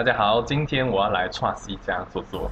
[0.00, 2.50] 大家好，今天我要来川西家坐坐。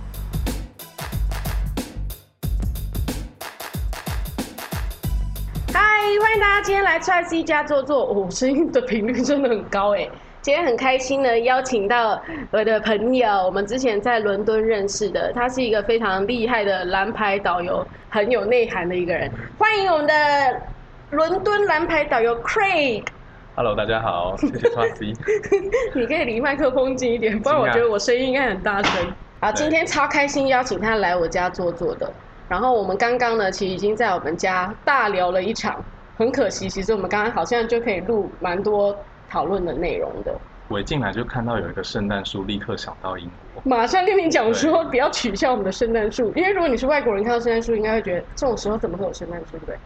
[5.72, 5.80] 嗨，
[6.20, 8.04] 欢迎大家今天来 Trust 家坐坐。
[8.04, 10.06] 哦，声音的频率真的很高哎。
[10.42, 19.32] 今天很开心呢，邀请到我的朋友，我们之前在伦敦认识的，他是一个非常厉害的蓝牌导游，很有内涵的一个人。
[19.58, 20.14] 欢迎我们的
[21.12, 23.06] 伦敦蓝牌导游 Craig。
[23.58, 25.16] Hello，大家好， 谢谢 Trust。
[25.92, 29.12] 你可以离麦克风近一点，不然我觉得我声音应该很大声。
[29.40, 32.08] 好，今天超开心邀请他来我家坐坐的。
[32.48, 35.84] 然后我们刚刚呢，其实已经在我们家大聊了一场。
[36.16, 38.96] 很可惜，其实我们刚刚好像就可以录蛮多
[39.28, 40.32] 讨论的内容的。
[40.68, 43.60] 我一进来就看到有一个圣诞树，立刻想到英国。
[43.64, 49.76] 马上跟你讲说，不要取笑我们的圣诞树，因为如果你是外国人，看到圣诞树，应该会觉得这种时候怎么会有圣诞树，对不对？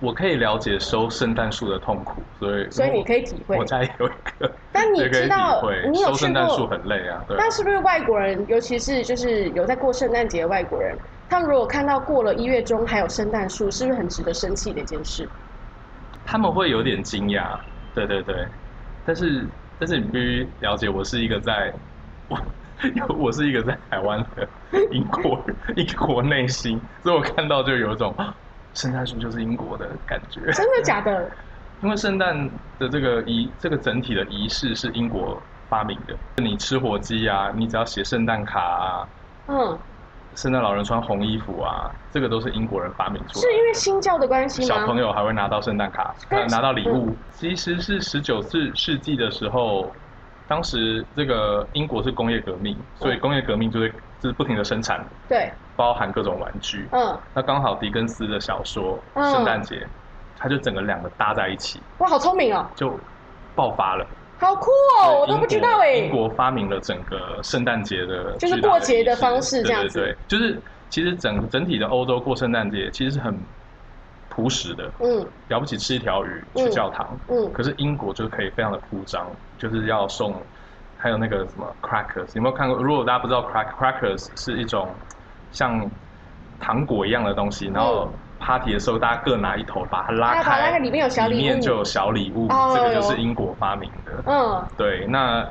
[0.00, 3.56] 我可以了解收圣诞树的痛苦，所以所以你可以体会。
[3.56, 7.24] 我家也有一个， 但你知道你有收圣诞树很累啊。
[7.26, 7.36] 对。
[7.36, 10.96] 但是不是外国人，尤其是就是有在过圣诞节的外国人，
[11.28, 15.28] 他们如果看到过了一月中还有圣诞树，是不是很值得生气的一件事？
[16.24, 17.58] 他们会有点惊讶，
[17.92, 18.46] 对对对。
[19.04, 19.44] 但是
[19.80, 21.72] 但是你必须了解，我是一个在，
[22.28, 22.38] 我
[23.18, 24.48] 我是一个在台湾的
[24.92, 25.44] 英国
[25.74, 28.14] 英国内心，所以我看到就有一种。
[28.74, 31.30] 圣诞树就是英国的感觉，真的假的？
[31.80, 32.36] 因为圣诞
[32.78, 36.16] 的这个仪，这个整体的仪式是英国发明的。
[36.42, 39.08] 你吃火鸡啊，你只要写圣诞卡啊，
[39.46, 39.78] 嗯，
[40.34, 43.42] 圣诞老人穿红衣服啊，这个都是英国人发明出来。
[43.42, 44.66] 是因为新教的关系吗？
[44.66, 46.12] 小朋友还会拿到圣诞卡，
[46.50, 47.16] 拿到礼物。
[47.30, 49.94] 其实是十九世世纪的时候，
[50.48, 55.08] 当时这个英国是工业革命，所以工业革命就是就是不停的生产。
[55.28, 55.48] 对。
[55.78, 58.98] 包含各种玩具，嗯，那刚好狄更斯的小说
[59.32, 59.76] 《圣诞节》，
[60.36, 62.98] 他就整个两个搭在一起，哇，好聪明哦，就
[63.54, 64.04] 爆发了，
[64.40, 64.72] 好酷
[65.04, 70.60] 哦，我都不知道哎，英国发明了整个圣诞节的，就是过节的方式这样子，对，就是
[70.90, 73.32] 其实整整体的欧洲过圣诞节其实是很
[74.28, 79.24] 朴实的，嗯，了不起吃一条鱼去教堂，嗯，可是英国就是可以非常的铺张，
[79.56, 80.34] 就是要送，
[80.96, 82.76] 还有那个什么 crackers，有没有看过？
[82.82, 84.88] 如果大家不知道 crack crackers 是一种。
[85.50, 85.90] 像
[86.60, 92.48] 糖果一样的东西，然后 party 的时候大家各拿一头，把它拉开，里面有小礼物，里面就有小礼物。
[92.74, 94.12] 这个就是英国发明的。
[94.26, 95.46] 嗯，对，那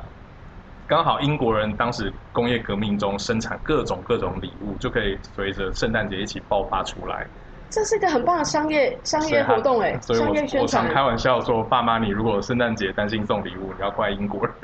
[0.86, 7.26] 刚好英国人当时工业革命中生产各种各种礼物，就可以随着圣诞节一起爆发出来。
[7.70, 10.62] 这是一个很棒的商业商业活动哎，商业宣传。
[10.62, 14.54] 我常开玩笑说，爸妈，你如果圣诞节担心送礼物，你要怪英国人，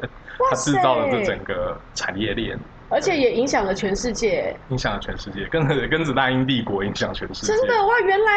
[0.51, 2.59] 他制造了这整个产业链。
[2.95, 7.53] 而且也影响了全世界，影响了全世界，跟跟着大英帝国影响全世界。
[7.53, 8.33] 真的哇，原来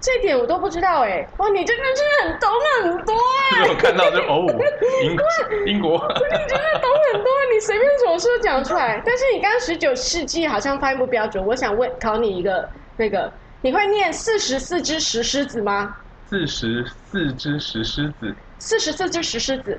[0.00, 1.28] 这点我都不知道哎！
[1.36, 2.50] 哇，你真的是很懂
[2.82, 3.12] 很多
[3.52, 3.68] 哎！
[3.68, 4.46] 我看到就哦，
[5.04, 5.24] 英国，
[5.66, 5.98] 英国，
[6.30, 9.02] 你真的懂很多，你随便什么事都讲出来。
[9.04, 13.30] 但是你刚刚十九世纪好像发音不标准，我想问考你一个，那个
[13.60, 15.94] 你会念四十四只石狮子吗？
[16.26, 19.78] 四十四只石狮子，四十四只石狮子。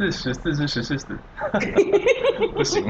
[0.00, 1.14] 四十四只石狮子，
[2.56, 2.82] 不行，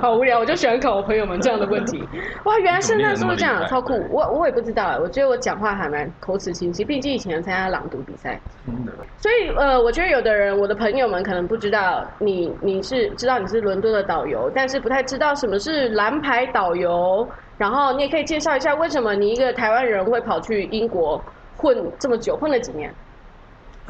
[0.00, 0.40] 好无聊。
[0.40, 2.02] 我就喜欢考我朋友们这样的问题。
[2.44, 3.94] 哇，原来圣诞树这样，超酷！
[4.10, 8.40] 我我也不知道，我觉得我讲话还蛮口齿清晰，毕竟以前参加朗读比赛。
[8.66, 8.92] 真的。
[9.18, 17.24] 所以呃，我觉得有的人，我的朋友们可能不知道你你是知道你是伦敦的导游，但是不太知道什么是蓝牌导游。
[17.56, 21.22] 然后你也可以介绍一下，为什么你一个台湾人会跑去英国
[21.56, 22.92] 混这么久，混了几年？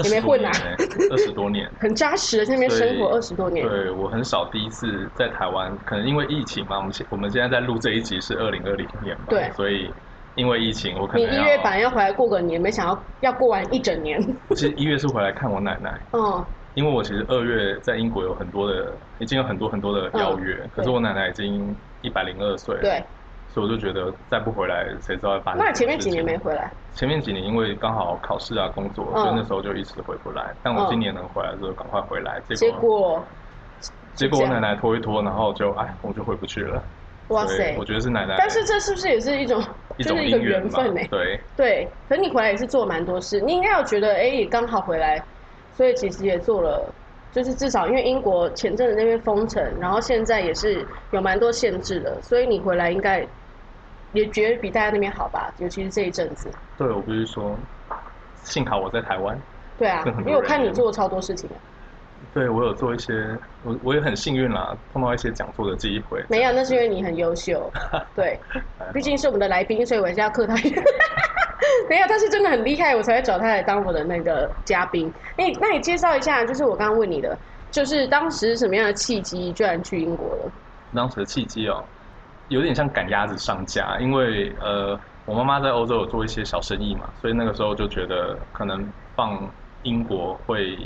[0.05, 0.51] 也没混啊，
[1.11, 3.67] 二十多年， 很扎实，在那边生活二十多年。
[3.69, 6.79] 对我很少第一次在台湾，可能因为疫情嘛。
[6.79, 9.93] 我们现我们现在在录这一集是二零二零年嘛，对，所以
[10.35, 14.19] 因为疫情，我可能你一月本来要回来过个年，没想到要过完一整年。
[14.49, 16.45] 我其实一月是回来看我奶奶，嗯，
[16.75, 23.05] 因为我其实二月在英国有很多的，已经有很多很多的邀约，可是我奶奶已经一百零二岁了，对。
[23.53, 25.61] 所以我就觉得再不回来，谁知道会发生？
[25.63, 26.73] 那前面几年没回来？
[26.95, 30.55] 前面几年因为刚好考试啊、工作，所以那时候就一直回不来。
[30.63, 32.41] 但我今年能回来，就赶快回来。
[32.55, 33.23] 结果，
[34.15, 36.83] 结果我奶奶拖一拖，然后就哎，我就回不去了。
[37.29, 37.77] 哇塞！
[37.79, 38.37] 我觉得是奶奶。
[38.39, 39.63] 但是这是不是也是一种，
[39.99, 41.01] 就是一个缘分呢？
[41.11, 41.89] 对对。
[42.09, 45.23] 可你回来也是做蛮多事，你应该有觉得哎，也刚好回来，
[45.75, 46.91] 所以其实也做了，
[47.33, 53.27] 就是至少因为英国前阵子那边封城，然后现在也是有蛮多限制的，所以你回来应该。
[54.13, 56.51] 也觉得比大家那边好吧，尤其是这一阵子。
[56.77, 57.57] 对，我不是说，
[58.45, 59.39] 幸好我在台湾。
[59.79, 61.49] 对啊，因为我看你做了超多事情。
[62.33, 63.13] 对，我有做一些，
[63.65, 66.25] 我我也很幸运啦，碰到一些讲座的机会。
[66.29, 67.71] 没有，那是因为你很优秀。
[68.15, 68.39] 对，
[68.93, 70.83] 毕竟是我们的来宾，所以我还是要客套一点。
[71.89, 75.13] 没有，他是真的很厉害，我才会找他来当我的那个嘉宾。
[75.37, 77.37] 哎，那你介绍一下，就是我刚刚问你的，
[77.71, 80.53] 就是当时什么样的契机，居然去英国了？
[80.95, 81.85] 当时的契机哦，
[82.49, 89.49] 有点像赶鸭子上架，因为呃，我妈妈在欧洲有做一些小生意嘛，所以那个时候就觉得可能放
[89.83, 90.77] 英国会，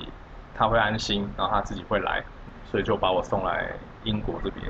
[0.55, 2.25] 她会安心，然后她自己会来，
[2.65, 3.71] 所以就把我送来
[4.05, 4.65] 英国这边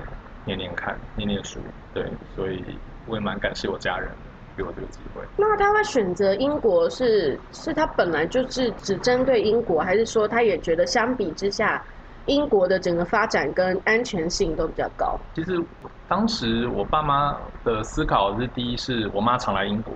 [0.45, 1.61] 念念看，念念书。
[1.93, 2.05] 对，
[2.35, 2.65] 所以
[3.07, 4.09] 我也蛮感谢我家人。
[4.57, 11.85] 给我这个机会，那他会选择英国是是他本来就是只针对英国，还是说他也觉得相比之下，
[12.25, 15.21] 英国的整个发展跟安全性都比较高？
[15.35, 15.63] 其实
[16.09, 19.95] 当时我爸妈的思考是：第一是我妈常来英国，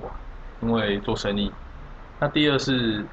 [0.61, 1.51] 因为做生意；
[2.19, 3.05] 那第二是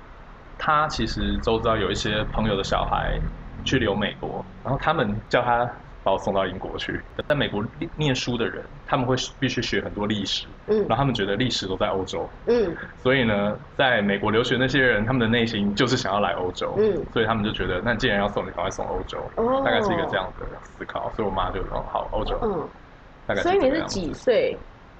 [0.57, 3.19] 她其实周遭有一些朋友的小孩
[3.63, 5.69] 去留美国，然后他们叫她。
[6.03, 7.61] 把我送到英国去，在美国
[7.97, 12.73] 念书的人，他们会必须学很多历史，嗯，然后他们觉得历史都在欧洲，嗯，
[13.03, 22.69] 所以呢，在美国留学那些人，他们的内心就是想要来欧洲，嗯，所以他们就觉得，那既然要送你，赶快送欧洲，哦，大概是一个这样的思考，所以我妈就说好欧洲，嗯，
[23.27, 23.41] 大概。
[23.41, 24.57] 所以你是几岁？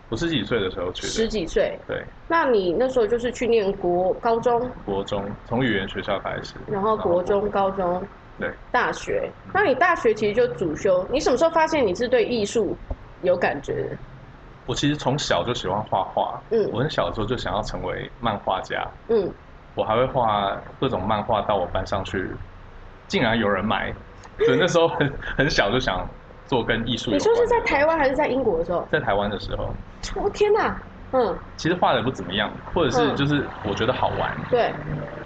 [0.10, 2.06] 我十几岁的时候去的，十几岁，对。
[2.28, 4.70] 那你那时候就是去念国高中？
[4.86, 8.02] 国中，从语言学校开始，然后国中、高中。
[8.40, 12.78] 对，大学，那你大学其实就主修，你什么时候发现你是对艺术
[13.24, 13.98] 有感觉的？
[14.68, 19.28] 我其实从小就喜欢画画，嗯，我很小的时候就想要成为漫画家，嗯，
[19.74, 22.30] 我还会画各种漫画到我班上去，
[23.08, 23.92] 竟然有人买，
[24.46, 26.08] 所以那时候很很小就想
[26.48, 27.12] 做跟艺术。
[27.12, 28.88] 你说是在台湾还是在英国的时候？
[28.92, 29.76] 在台湾的时候。
[30.16, 34.74] 我天哪，嗯，其实画的不怎么样，或者是就是我觉得好玩，对，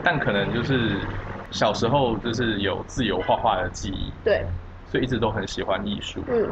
[0.03, 1.07] 但可能就是。
[1.53, 4.45] 小时候就是有自由画画的记忆，对，
[4.85, 6.23] 所以一直都很喜欢艺术。
[6.29, 6.49] 嗯，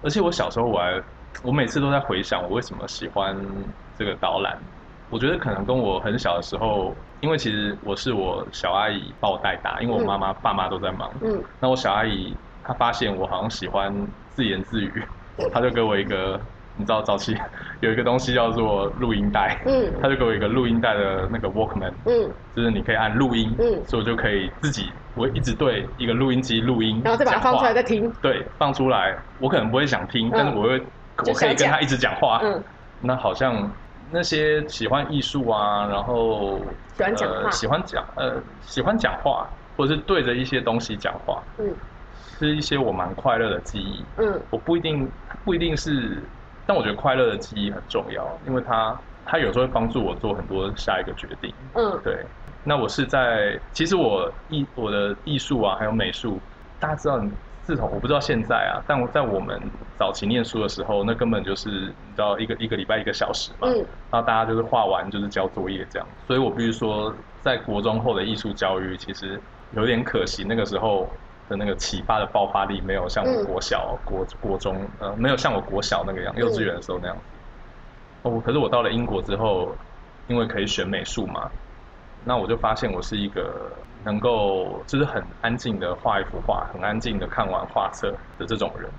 [0.00, 0.98] 而且我小时候我还，
[1.42, 3.36] 我每次都在回想我为什么喜欢
[3.94, 4.58] 这个导览。
[5.10, 11.12] 我觉得可能跟我很小的时候，因为其实我是我小阿姨把我带大，因为我妈妈爸妈都在忙。
[11.20, 12.34] 嗯，那我小阿姨
[12.68, 13.92] 她发现我好像喜欢
[14.28, 15.02] 自言自语，
[15.50, 16.38] 他就给我一个。
[16.80, 17.36] 你知道早期
[17.80, 30.80] 有一个东西叫做录音带，嗯，他就给我一个录音带的那个 Walkman，嗯，就是你可以按录音，嗯，所以我就可以自己，我一直对一个录音机录音，然后再把它放出来再听，对，放出来，我可能不会想听，但是我会，
[31.26, 32.62] 我可以跟他一直讲话，嗯，
[33.00, 33.68] 那好像
[34.12, 36.60] 那些喜欢艺术啊，然后
[36.94, 41.74] 喜欢讲话，喜欢讲，呃，喜欢讲话，或者是对着一些东西讲话，嗯，
[42.38, 45.10] 是一些我蛮快乐的记忆，嗯，我不一定
[45.44, 46.22] 不一定是。
[46.64, 48.94] 但我觉得快乐的记忆很重要，因为它
[49.24, 51.52] 它有时候会帮助我做很多下一个决定。
[51.72, 52.24] 嗯，对。
[52.62, 56.38] 那我是在，其实我艺我的艺术啊，还有美术，
[56.78, 57.18] 大家知道，
[57.62, 59.58] 自从我不知道现在啊，但我在我们
[59.96, 63.76] 早期念书的时候，那根本就是你知道，一个一个礼拜一个小时嘛，嗯
[64.10, 66.06] 然后大家就是画完就是交作业这样。
[66.26, 71.10] 所以我必须说，在国中后的艺术教育其实有点可惜，那个时候。
[71.48, 77.22] 的那个启发的爆发力没有像我国小、国国中，呃，没有像我国小那个样，幼稚园的时候那样子。
[78.22, 79.74] 哦，可是我到了英国之后，
[80.26, 81.50] 因为可以选美术嘛，
[82.24, 83.72] 那我就发现我是一个
[84.04, 88.90] 能够就是很安静的画一幅画，很安静的看完画册的这种人。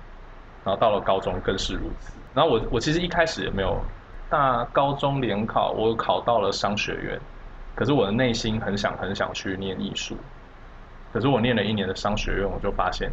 [0.62, 2.18] 然后到了高中更是如此。
[2.34, 3.82] 然后我我其实一开始也没有
[4.28, 7.18] 大高中联考，我考到了商学院，
[7.74, 10.16] 可是我的内心很想很想去念艺术。
[11.12, 13.10] 可是我念了一年的商学院，我就发现，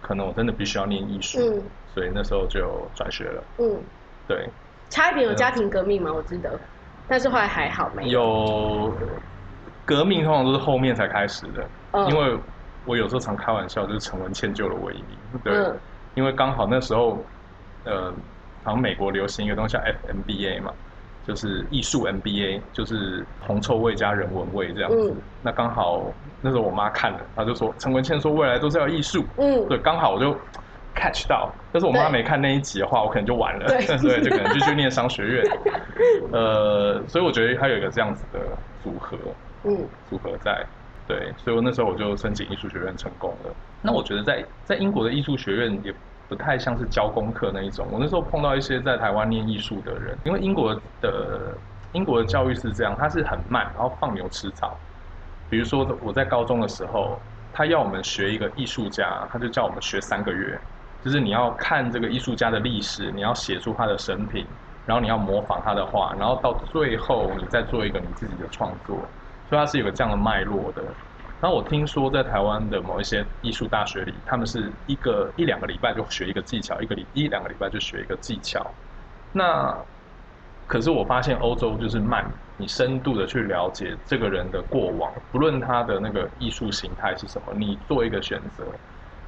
[0.00, 1.62] 可能我真的必须要念艺术，
[1.92, 3.42] 所以那时候就转学了。
[3.58, 3.82] 嗯，
[4.28, 4.48] 对。
[4.88, 6.12] 差一点有家庭革命嘛？
[6.12, 6.58] 我记得，
[7.08, 8.20] 但是后来还好没有。
[8.20, 8.94] 有
[9.84, 11.68] 革命通常都是后面才开始的，
[12.08, 12.38] 因为
[12.84, 15.18] 我有时候常开玩笑，就是陈文茜救了我一命。
[15.42, 15.52] 对，
[16.14, 17.18] 因为刚好那时候，
[17.84, 18.12] 呃，
[18.62, 20.72] 好像美国流行一个东西叫 FMBA 嘛。
[21.26, 25.14] 就是艺术 MBA，就是铜臭味加人文味这样子。
[25.42, 26.04] 那刚好
[26.40, 29.24] 那时候我妈看了，她就说陈文茜说未来都是要艺术。
[29.38, 30.32] 嗯，对，刚好我就
[30.94, 31.52] catch 到。
[31.72, 33.66] 但是我妈没看那一集的话，我可能就完了。
[33.66, 33.84] 对，
[34.22, 35.44] 就可能就去念商学院。
[36.32, 38.38] 呃，所以我觉得它有一个这样子的
[38.82, 39.18] 组合，
[39.64, 40.64] 嗯，组合在。
[41.08, 43.54] 对，所以我那时候我就申请艺术学院成功了。
[43.82, 45.92] 那我觉得在在英国的艺术学院也。
[46.28, 47.86] 不太像是教功课那一种。
[47.90, 51.56] 我那时候碰到一些在台湾念艺术的人，因为英国的
[51.92, 54.76] 英国的教育是这样，它是很慢，然后放牛吃草。
[55.48, 57.18] 比如说我在高中的时候，
[57.52, 60.60] 他要我们学一个艺术家，他就叫我们学三个月，
[61.00, 64.46] 就是你要看这个艺术家的历史，你要写出他的生平，
[64.84, 68.96] 然后你要模仿他的画，然后到最后你再做一个你自己的创作。
[69.48, 70.82] 所以它是有个这样的脉络的。
[71.38, 78.74] 然后我听说，在台湾的某一些艺术大学里，他们是一个一两个礼拜就学一个技巧，一个礼一两个礼拜就学一个技巧。
[79.32, 79.76] 那
[80.66, 82.24] 可是我发现欧洲就是慢，
[82.56, 88.64] 你深度的去了解这个人的过往，不论他的那个艺术形态是什么，你做一个选择，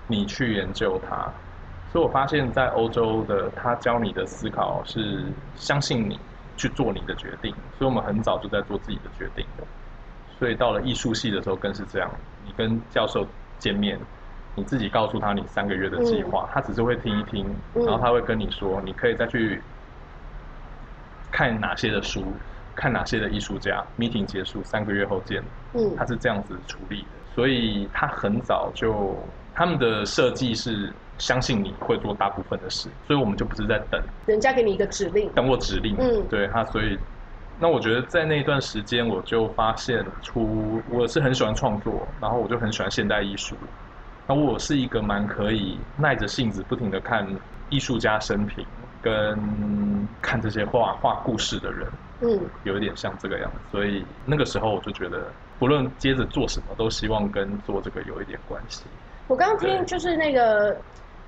[0.06, 1.32] 你去研究他。
[1.86, 6.18] 所以我发现，在欧洲的他教你的思考是相信你
[6.56, 9.66] 去做你的决定，所以我们很早就在做自己的决定的。
[10.38, 12.10] 所以到了艺术系的时候更是这样，
[12.44, 13.26] 你跟教授
[13.58, 13.98] 见面，
[14.54, 19.60] 你自己告诉他你三个月的计划，他只是会听一听，然后他会跟你说，你可以再去
[21.30, 22.24] 看哪些的书，
[22.74, 23.84] 看哪些的艺术家。
[23.98, 25.42] meeting 结束三个月后见，
[25.74, 29.16] 嗯，他是这样子处理的，所以他很早就
[29.54, 30.92] 他们的设计是。
[31.18, 35.96] 相信你会做大部分的事，所以我们就不是在等人家给你一个指令，等我指令。
[35.98, 36.96] 嗯，对他，所以
[37.60, 43.56] 那我觉得在那一段时间，我就发现出我是很喜欢创作，然后我就很喜欢现代艺术。
[44.26, 47.26] 那我是一个蛮可以耐着性子不停的看
[47.68, 48.64] 艺术家生平
[49.02, 51.88] 跟看这些画画故事的人。
[52.20, 58.84] 嗯，有一点像这个样子，所以那个时候我就觉得，不论接着做什么，都希望跟做这个有一点关系。
[59.26, 60.76] 我刚刚听就是那个。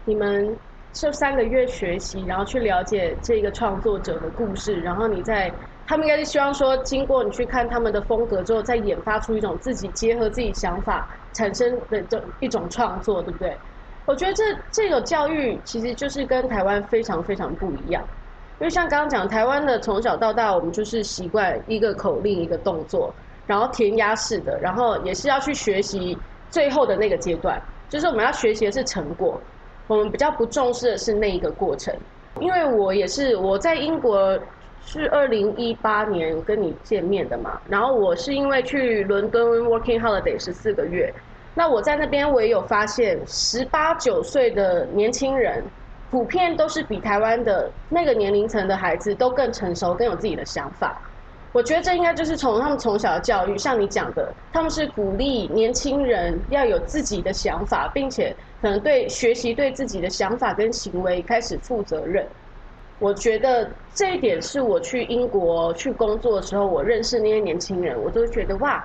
[0.06, 0.58] 你们
[0.94, 5.52] 这三个月学习，然后去了解这个创作者的故事，然后你在
[5.90, 13.58] 他们应该是希望说，经过你去看他们的风格之后，再研发出一种自己结合自己想法产生的这一种创作，对不对？
[14.04, 18.08] 我觉得这这种教育其实就是跟台湾非常非常不一样，
[18.60, 23.12] 因为像刚刚讲台湾的从小到大，我们就是习惯一个口令一个动作，
[23.44, 26.16] 然后填鸭式的，然后也是要去学习
[26.50, 29.42] 最后的那个阶段，就是我们要学习的是成果。
[29.88, 31.92] 我们比较不重视的是那一个过程，
[32.40, 34.38] 因为我也是我在英国
[34.82, 41.12] 是二零一八年跟你见面的嘛，然后我是因为去伦敦 working holiday 十四个月，
[41.54, 45.62] 那我在那边我也有发现，十八九岁的年轻人
[46.10, 51.00] 普遍都是比台湾的那个年龄层的孩子都更成熟，更有自己的想法。
[51.52, 62.24] 我觉得这应该就是从他们从小的教育，像你讲的，他们是鼓励年轻人要有自己的想法，并且可能对学习对自己的想法跟行为开始负责任。
[63.00, 68.84] 我觉得这一点是我去英国去工作的时候，我认识那些年轻人，我都觉得哇，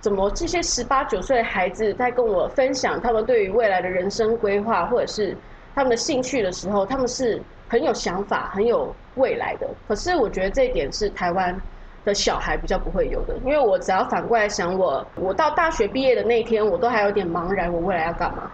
[0.00, 5.36] 怎么这些十八九岁的孩子在跟我分享他们对于未来的人生规划或者是
[5.74, 9.66] 他们的兴趣的时候，他们是很有想法、很有未来的。
[9.88, 11.60] 可是我觉得这一点是台湾。
[12.02, 18.50] 的小孩比较不会有的，因为我只要反过来想，我我到大学毕业的那一天，我都还有点茫然，我未来要干嘛？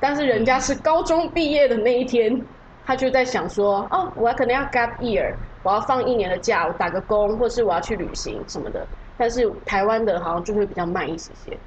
[0.00, 2.44] 但是人家是高中毕业的那一天，
[2.84, 8.86] 他就在想说，哦，我可能要 gap year，我要放一年的假，我打个工，或是我要去旅行什么的。
[9.16, 11.58] 但是台湾的好像就会比较慢一些些，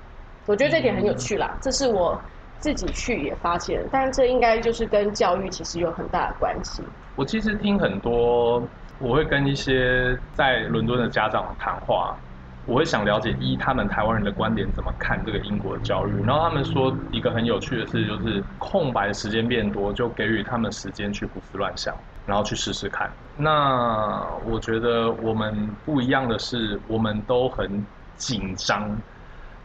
[0.46, 2.22] 我觉得这点很有趣啦，这是我
[2.60, 6.84] 自己去也发现，但是这应该就是跟教育其实有很大的关系。
[7.16, 8.70] 我其实听很多。
[8.98, 12.18] 我会跟一些在伦敦的家长谈话，
[12.66, 21.96] 我会想了解一他们台湾人的观点怎么看这个英国的教育，然后他们说一个很有趣的事，就是空白时间变多，就给予他们时间去胡思乱想，
[22.26, 23.10] 然后去试试看。
[23.38, 29.00] 那我觉得我们不一样的是，我们都很紧张，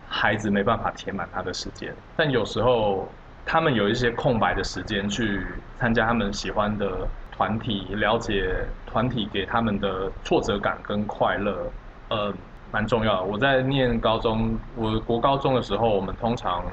[0.06, 3.08] 孩子没办法填满他的时间，但有时候
[3.44, 5.46] 他们有一些空白的时间去
[5.78, 7.08] 参加他们喜欢的。
[7.32, 8.54] 团体了解
[8.84, 11.72] 团体给他们的挫折感跟快乐，
[12.10, 12.34] 呃，
[12.70, 13.24] 蛮重要的。
[13.24, 16.64] 我在念高中，我国高中的时候，我们通常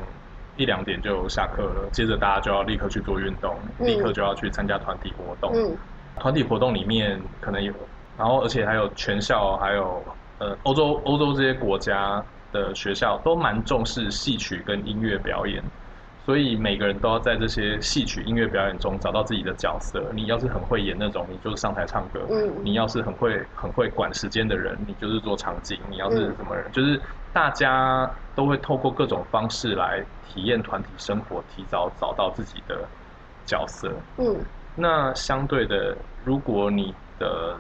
[0.56, 5.52] 一两点就下课了，接着大家就要立刻去做运动，立刻就要去参加团体活动。
[6.20, 7.74] 团体活动里面可能有，
[8.16, 10.04] 然后而且还有全校，还有
[10.40, 15.64] 呃欧洲欧洲这些国家的学校都蛮重视戏曲跟音乐表演。
[16.28, 20.12] 所以每个人都要在这些戏曲音乐表演中找到自己的角色。
[20.14, 25.80] 你要是很会演那种，你就是上台唱歌；嗯你要是很会很会管时间的人，你就是做场景。
[25.90, 32.86] 你要是什么人，就是大家都会透过各种方式来体验团体生活，提早找到自己的
[33.46, 33.90] 角色。
[34.18, 34.36] 嗯，
[34.76, 37.56] 那相对的，如果你的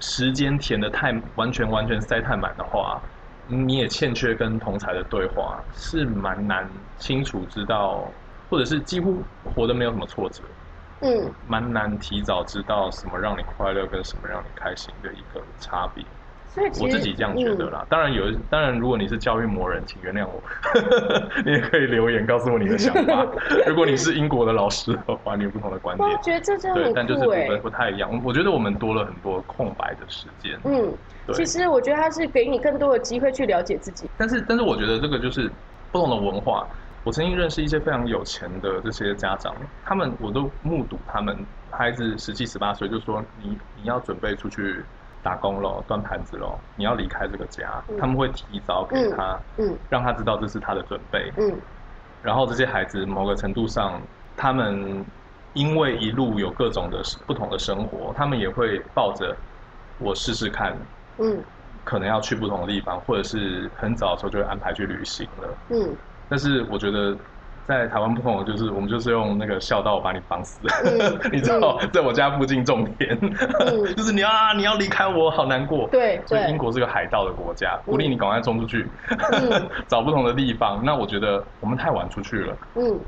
[0.00, 3.00] 时间填的太完全完全塞太满的话。
[3.46, 8.12] 你也欠缺跟同才的对话，是蛮难清楚知道，
[8.48, 10.42] 或者是几乎活得没有什么挫折，
[11.00, 16.04] 嗯，蛮难提早知道什么让你快乐跟什么让你开心的一个差别。
[16.80, 20.42] 我自己这样觉得啦，当然有，当然如果你是教育魔人，请原谅我，
[21.44, 23.26] 你也可以留言告诉我你的想法。
[23.68, 28.10] 如果你是英国的老师的话，你有不同的观点，我觉得这真的对，但就是不不太一样。
[28.24, 30.58] 我觉得我们多了很多空白的时间。
[30.64, 30.92] 嗯，
[31.34, 34.08] 其实我觉得他是给你更多的机会去了解自己。
[34.16, 35.50] 但是，但是我觉得这个就是
[35.92, 36.66] 不同的文化。
[37.04, 41.36] 我曾经认识一些非常有钱的这些家长，他们我都目睹他们
[41.70, 44.84] 孩子十七十八岁，就说你你要准备出去
[45.26, 51.52] 打工喽，端盘子喽，你要离开这个家，他们会提早给他，嗯，让他知道这是他的准备，嗯，
[52.22, 54.00] 然后这些孩子某个程度上，
[54.36, 55.04] 他们
[55.54, 59.36] 因为一路有各种的不同的生活，他们也会抱着
[59.98, 60.78] 我试试看，
[61.18, 61.42] 嗯，
[61.82, 65.92] 可能要去不同的地方，或者是很早的时候就会安排去旅行了，嗯，
[66.28, 67.18] 但是我觉得。
[67.66, 70.60] 在台湾不同，就是我们就是用那个孝道把你绑死，
[71.32, 73.18] 你知道，在我家附近种田，
[73.96, 75.88] 就是你啊，你要离开我，好难过。
[75.90, 78.88] 对，所以英国是个海盗的国家，鼓励你赶快冲出去，
[79.88, 80.80] 找不同的地方。
[80.84, 83.00] 那我觉得我们太晚出去了，嗯，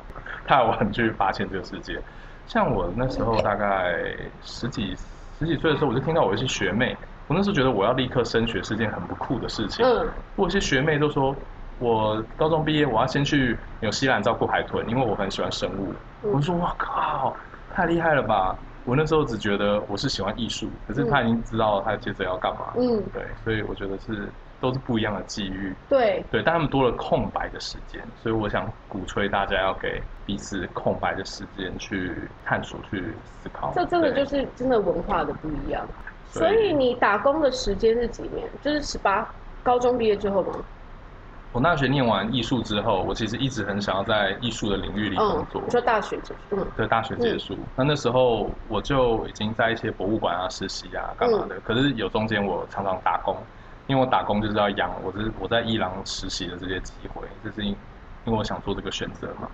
[0.44, 2.02] 太晚去发现这个世界。
[2.46, 3.94] 像我那时候大概
[4.42, 4.96] 十几
[5.38, 6.96] 十几岁的时候，我就听到我一些学妹，
[7.28, 9.86] 我那时候觉得我要立刻升学是件很不酷的事情。
[9.86, 11.36] 嗯，我一些学妹都说。
[11.78, 15.94] 我高中毕业，我要先去纽西兰照顾海豚，因为我很喜欢生物。
[16.22, 17.36] 我说：“哇靠，
[17.74, 22.72] 太厉害了吧！”我那时候只觉得我是喜欢艺术，可是他已经知道他接着要干嘛。
[22.76, 24.28] 嗯，对，所以我觉得是
[24.60, 25.72] 都是不一样的机遇。
[25.88, 32.12] 对，对，但他们多了空白的时间，所以我想鼓吹大家要给彼此空白的时间去
[32.44, 33.70] 探索、去思考。
[33.74, 35.86] 这真的就是真的文化的不一样。
[36.24, 38.48] 所以你打工的时间是几年？
[38.62, 39.28] 就是十八，
[39.62, 40.52] 高中毕业之后吗？
[41.58, 45.60] 我大学念完艺术之后，我其实一直很想要在艺术的领域里工作。
[45.64, 46.64] 你说大学结束？
[46.76, 47.58] 对，大学结束。
[47.74, 51.58] 那那时候我就已经在一些博物馆啊实习啊，干嘛的。
[51.64, 53.36] 可是有中间我常常打工，
[53.88, 57.76] 因为我打工就是要养我，这是我在伊朗实习的这些机会，就是因
[58.24, 59.48] 因为我想做这个选择嘛。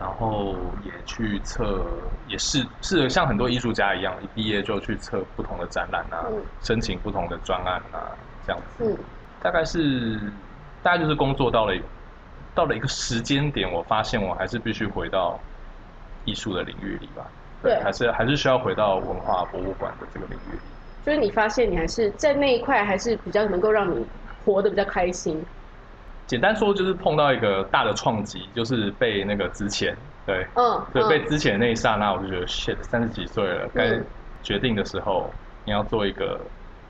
[0.00, 1.84] 然后也去测，
[2.26, 6.24] 也是是像很多艺术家一样，一毕业就去测不同的展览啊，
[6.62, 8.00] 申请不同的专案啊，
[8.46, 8.82] 这样子。
[8.82, 8.96] 嗯，
[9.42, 10.18] 大概是。
[10.84, 11.72] 大概就是工作到了，
[12.54, 15.40] 到了一个时间点，我发现我还是必须回到
[16.26, 17.26] 艺术的领域里吧。
[17.62, 20.58] 对，还是还是需要回到文化博物馆的这个领域里。
[21.06, 24.06] 就是你发现你还是在那一块，还是比较能够让你
[24.44, 25.42] 活得比较开心。
[26.26, 33.98] 简单说，就是碰到一个大的创击，就是被那个之前，对，嗯，对，被之前那一刹那，我就觉得，shit，三十几岁了，该
[34.42, 35.30] 决定的时候，
[35.64, 36.38] 你要做一个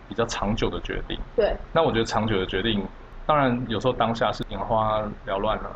[0.09, 1.17] 比较长久的决定。
[1.37, 2.85] 对，那我觉得长久的决定。
[3.27, 5.71] 当然，有时候当下是眼花缭乱了。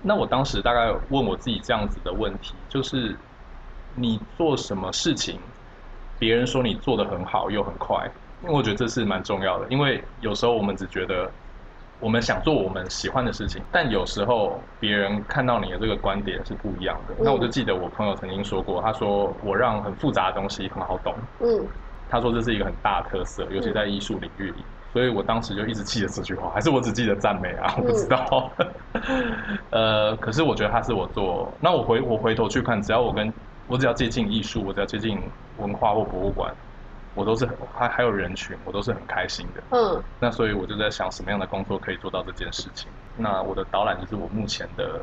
[0.00, 3.16] 那我当时大概问我自己这样子的问题，就是
[3.94, 5.40] 你做什么事情，
[6.18, 8.08] 别人说你做的很好又很快，
[8.42, 9.66] 因为我觉得这是蛮重要的。
[9.70, 11.28] 因为有时候我们只觉得
[11.98, 17.14] 我们想做我们喜欢的事情，但有时候别人看到你的这个观点是不一样的。
[17.18, 21.14] 那我就记得我朋友曾经说过，他说我让很复杂的东西很好懂。
[21.40, 21.66] 嗯，
[22.10, 24.62] 他说这是一个很大的特色，尤其在艺术领域里。
[24.94, 27.74] 所以我当时就一直记得这句话， 还是我只记得赞美啊？
[27.76, 28.48] 我不知道。
[29.70, 33.30] 呃，可是我觉得他是我做，那我回我回头去看，只要我跟
[33.66, 35.20] 我只要接近艺术，我只要接近
[35.58, 36.54] 文化或博物馆，
[37.16, 39.62] 我都是还还有人群，我都是很开心的。
[39.70, 40.00] 嗯。
[40.20, 42.88] 那所以我就在想，什么样的工作可以做到这件事情？
[43.16, 45.00] 那我的导览就是我目前的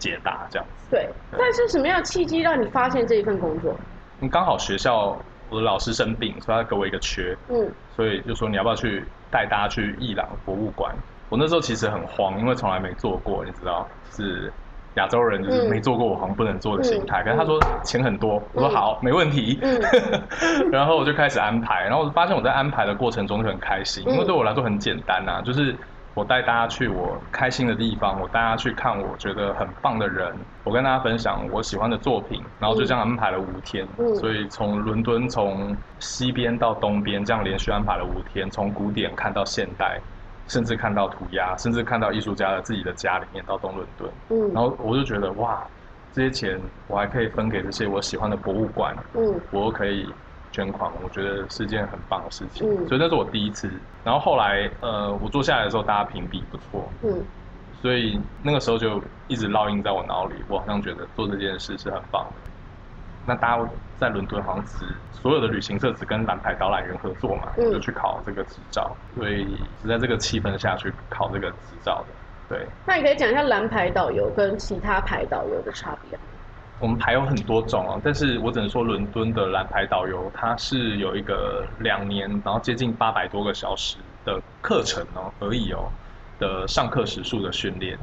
[0.00, 0.88] 解答，这样子。
[0.90, 1.08] 对。
[1.38, 3.78] 但是什么样的契机让你发现这一份工作？
[4.18, 5.16] 你刚好学校。
[5.48, 10.94] 我的老师生病，所以他给我一个缺，嗯，所以就说你要不要去带大家去伊朗博物馆？
[11.28, 14.52] 我那时候其实很慌，因为从来没做过，你知道，是
[14.94, 17.22] 亚洲人就是没做过，我好像不能做的心态。
[17.22, 19.58] 可是他说钱很多，我说好，没问题。
[20.70, 25.78] 然后我就开始安排，然后我发现我在安排的过程中就很开心，因为对我来说很简单呐，就是。
[26.14, 33.86] 我带大家去我开心的地方，我带大家去看我觉得很棒的人，我跟大家分享我喜欢的作品，然后就这样安排了五天。
[34.20, 40.00] 所以从伦敦从西边到东边，这样连续安排了五天，从古典看到现代，
[40.46, 44.08] 甚至看到涂鸦，甚至看到艺术家的自己的家里面到东伦敦。
[44.28, 45.66] 嗯，然后我就觉得哇，
[46.12, 48.96] 这些钱我还可以分给这些我喜欢的博物馆。
[49.14, 50.14] 嗯，我可以。
[50.54, 53.68] 捐款，我觉得是件很棒的事情，所以那是我第一次。
[54.04, 57.20] 然后后来，呃，我坐下来的时候，大家评比不错，嗯，
[57.82, 60.36] 所以那个时候就一直烙印在我脑里。
[60.48, 62.50] 我好像觉得做这件事是很棒的。
[63.26, 72.56] 那大家在伦敦好像只所有的旅行社只跟蓝牌导览员合作嘛，就去考这个执照，所以是在这个气氛下去考这个执照的。
[72.56, 76.16] 对，那你可以讲一下蓝牌导游跟其他牌导游的差别。
[76.78, 85.90] 我们牌有很多种啊，但是我只能说伦敦的蓝牌导游，他是有一个两年，然后接近八百多个小时的课程哦而已哦
[86.38, 87.98] 的上课时数的训练。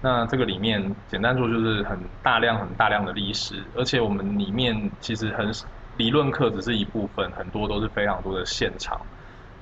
[0.00, 5.52] 那这个里面简单说就是很大量、很大量的历史，而且我们里面其实很
[5.96, 9.00] 理论课只是一部分，很多都是非常多的现场。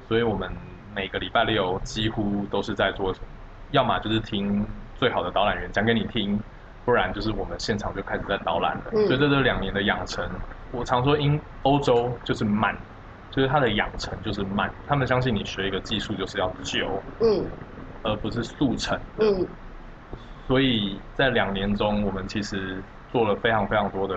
[0.09, 0.51] 所以我们
[0.95, 3.15] 每个礼拜六几乎都是在做，
[3.73, 6.39] 要么就是听最好的导览员讲给你听。
[6.85, 8.91] 不然就是我们现场就开始在导览了。
[8.93, 10.29] 所以在这两年的养成，
[10.71, 12.77] 我常说英欧洲就是慢，
[13.31, 14.71] 就是它的养成就是慢。
[14.87, 17.45] 他们相信你学一个技术就是要久，嗯，
[18.03, 19.47] 而不是速成，嗯。
[20.47, 24.17] 所以在两年中，我们其实做了非常非常多的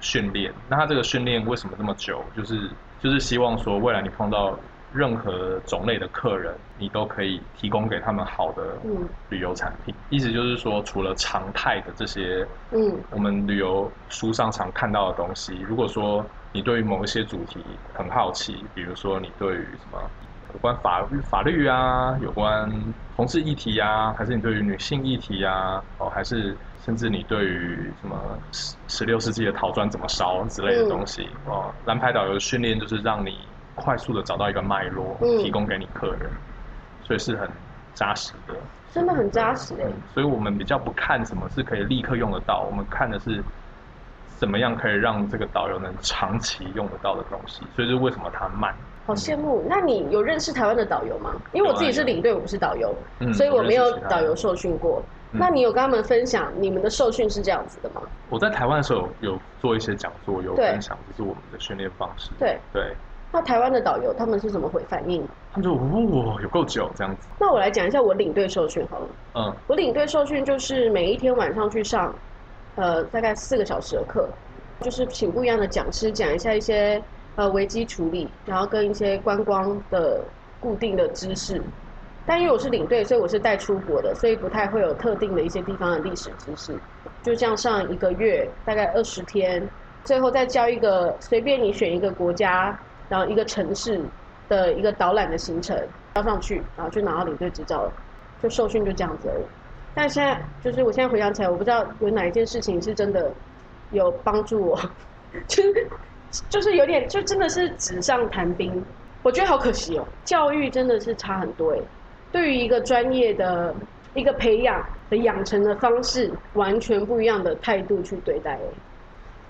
[0.00, 0.52] 训练。
[0.68, 2.22] 那他这个训练为什么这么久？
[2.34, 4.58] 就是就是希望说，未来你碰到。
[4.92, 8.78] 任何种类的客人，你都可以提供给他们好的
[9.30, 9.94] 旅游产品。
[10.10, 15.58] 意思就是说，除了常态的这些，嗯，我们旅游书上常看到的东西。
[15.60, 19.98] 如果说你对于某一些主题很好奇，比如说你对于什么
[20.52, 22.70] 有关法律法律啊，有关
[23.16, 33.50] 同志议题啊，还是你对于女性议题啊，哦，还是甚至你对于什么十十六世纪的陶砖怎么烧之类的东西哦，蓝牌导游训练就是让你。
[33.74, 36.30] 快速的找到一个脉络，提供给你客人，
[37.02, 37.48] 所以是很
[37.94, 38.54] 扎实的，
[38.92, 39.86] 真的很扎实哎。
[40.12, 43.42] 所以我们比较不看什么是可以立刻用得到，我们看的是
[44.36, 47.62] 怎么样可以让这个导游能长期用得到的东西。
[47.74, 48.74] 所以是为什么它慢？
[49.04, 49.64] 好羡慕。
[49.68, 51.32] 那你有认识台湾的导游吗？
[51.52, 52.94] 因为我自己是领队，我不是导游，
[53.32, 55.02] 所以我没有导游受训过。
[55.32, 58.02] 那你有跟他们分享你们的受训是这样子的吗？
[58.28, 62.30] 我在台湾的时候有做一些讲座，有分享，就是我们的训练方式。
[62.38, 62.94] 对对。
[63.34, 65.26] 那台湾的导游他们是怎么回反应？
[65.50, 67.26] 他们就哇，有够久这样子。
[67.40, 69.08] 那我来讲一下我领队受训好了。
[69.34, 72.14] 嗯，我领队受训就是每一天晚上去上，
[72.76, 74.28] 呃，大概四个小时的课，
[74.82, 77.02] 就是请不一样的讲师讲一下一些
[77.36, 80.20] 呃危机处理，然后跟一些观光的
[80.60, 81.58] 固定的知识。
[82.26, 86.78] 但因为我是领队，所以我是带出国的，所以不太会有特定的一些地方的历史知识。
[87.22, 89.66] 就这样上一个月，大概二十天，
[90.04, 92.78] 最后再教一个随便你选一个国家。
[93.12, 94.00] 然后一个城市
[94.48, 95.76] 的一个导览的行程
[96.14, 97.92] 交上去，然后就拿到领队执照了，
[98.42, 99.44] 就受训就这样子而已。
[99.92, 103.30] 但现在就是我现在回想起来，我不知道有哪一件事情是真的
[103.90, 104.80] 有帮助我，
[105.46, 105.88] 就是
[106.48, 108.82] 就是有点就真的是纸上谈兵，
[109.22, 110.08] 我觉得好可惜哦。
[110.24, 111.78] 教育真的是差很多哎，
[112.32, 113.74] 对于一个专业的
[114.14, 118.60] 一个培养的养成的方式，完全不一样的态度去对待哎。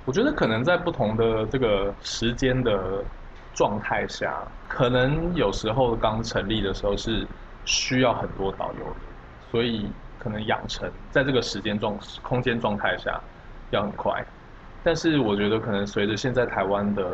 [0.04, 3.04] 我觉得可能在不同的这个时间的。
[3.54, 7.26] 状态下，可能有时候刚成立的时候是
[7.64, 9.00] 需要很多导游的，
[9.50, 13.20] 所以可能养成在这个时间状空间状态下
[13.70, 14.24] 要很快。
[14.82, 17.04] 但是我觉得可能随着现在台湾的，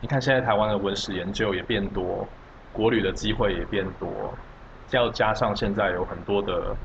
[0.00, 2.26] 你看现在台湾的文史研究也变多，
[2.72, 4.36] 国旅的机会也变多，
[4.90, 6.76] 要加上现在有很多的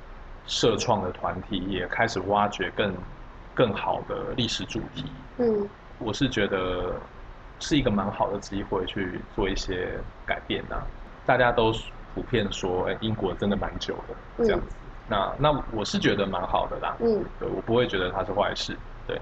[0.46, 2.94] 社创的团体也开始挖掘更
[3.54, 5.06] 更好的历史主题。
[5.38, 6.94] 嗯，我是觉得。
[7.64, 10.76] 是一个蛮好的机会去做一些改变呐。
[11.26, 11.72] 大家都
[12.14, 14.76] 普遍说，哎，英国真的蛮久的这样子。
[15.08, 16.96] 那那我是觉得蛮好的啦。
[17.00, 18.78] 嗯，对我不会觉得它是坏事。
[19.08, 19.18] 对，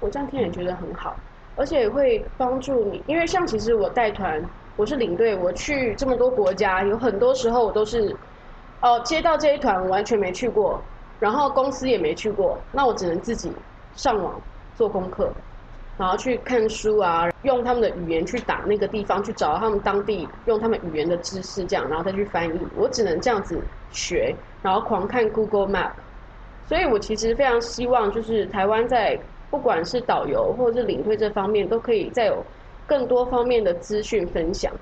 [0.00, 1.14] 我这样听也觉得很好，
[1.56, 3.02] 而且会帮助你。
[3.06, 4.42] 因为像其实我带团，
[4.76, 8.16] 我是领队，我去这么多国家，有很多时候我都是
[8.80, 10.80] 哦接到这一团完全没去过，
[11.18, 13.52] 然后公司也没去过，那我只能自己
[13.94, 14.40] 上网
[14.74, 15.30] 做功课。
[16.02, 22.60] 然后去看书啊，用他们的语言去打那个地方，去找到他们当地用他们语言的知识，这样然后再去翻译。
[22.74, 23.56] 我只能这样子
[23.92, 25.92] 学，然后狂看 Google Map。
[26.66, 29.16] 所以我其实非常希望，就是台湾在
[29.48, 32.44] 不管是导游或者是领队这方面，都可以再有
[32.84, 34.72] 更多方面的资讯分享。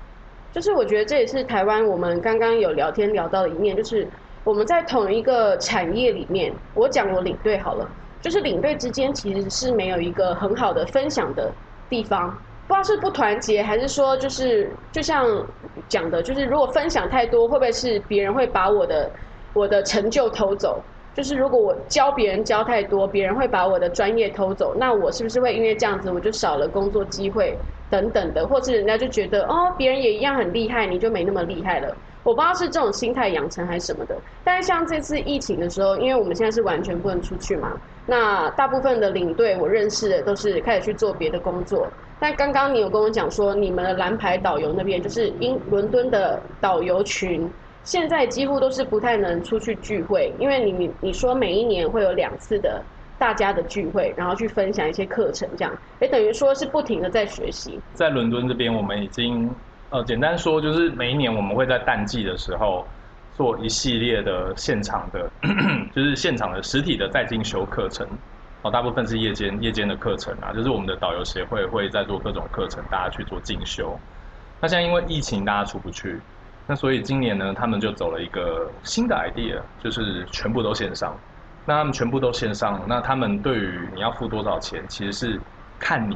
[0.51, 4.07] 就是我觉得这也是台湾我们刚刚有聊天聊到的一面，就是
[4.43, 7.87] 我们在同一个产业里面，我讲我领队好了。
[8.21, 11.51] 就是领队之间其实是没有一个很好的分享的
[11.89, 12.29] 地方，
[12.67, 15.27] 不知道是不团结，还是说就是就像
[15.89, 19.11] 讲的，就是如果分享太多，会不会是别人会把我的
[19.53, 20.79] 我的成就偷走？
[21.13, 27.57] 就是如果我教别人教太多，别人会把我的专业偷走，那我是不是会因为这样子我就少了工作机会
[27.89, 31.93] 等等的，或是人家就觉得哦，别人也一样很厉害，你就没那么厉害了？
[32.23, 34.15] 我不知道是这种心态养成还是什么的。
[34.43, 37.73] 但是像这次疫情的时候，因为我们现在是完全不能出去嘛。
[38.11, 41.87] 那大部分的领队我认识的都是开始去做别的工作。
[42.19, 47.49] 但刚刚你有跟我讲说，你们的蓝牌导游那边就是英伦敦的导游群，
[47.83, 52.83] 现在几乎都是不太能出去聚会，因为你你你说每一年会有两次的
[53.17, 57.79] 大家的聚会，然后去分享一些课程，这样也等于说是不停的在学习。
[57.93, 59.49] 在伦敦这边，我们已经
[59.89, 62.85] 呃简单说，就是每一年我们会在淡季的时候。
[63.33, 65.29] 做一系列的现场的，
[65.95, 68.07] 就是现场的实体的在进修课程，
[68.61, 73.97] 哦，大部分是夜间夜间的课程啊，就是我们的导游协会会在做各种课程，大家去做进修。
[74.59, 76.19] 那现在因为疫情，大家出不去，
[76.67, 81.17] 那所以今年呢，他们就走了一个新的 idea，就是全部都线上，
[81.65, 85.41] 那他们全部都线上，那他们对于你要付多少钱，其实是
[85.79, 86.15] 看你，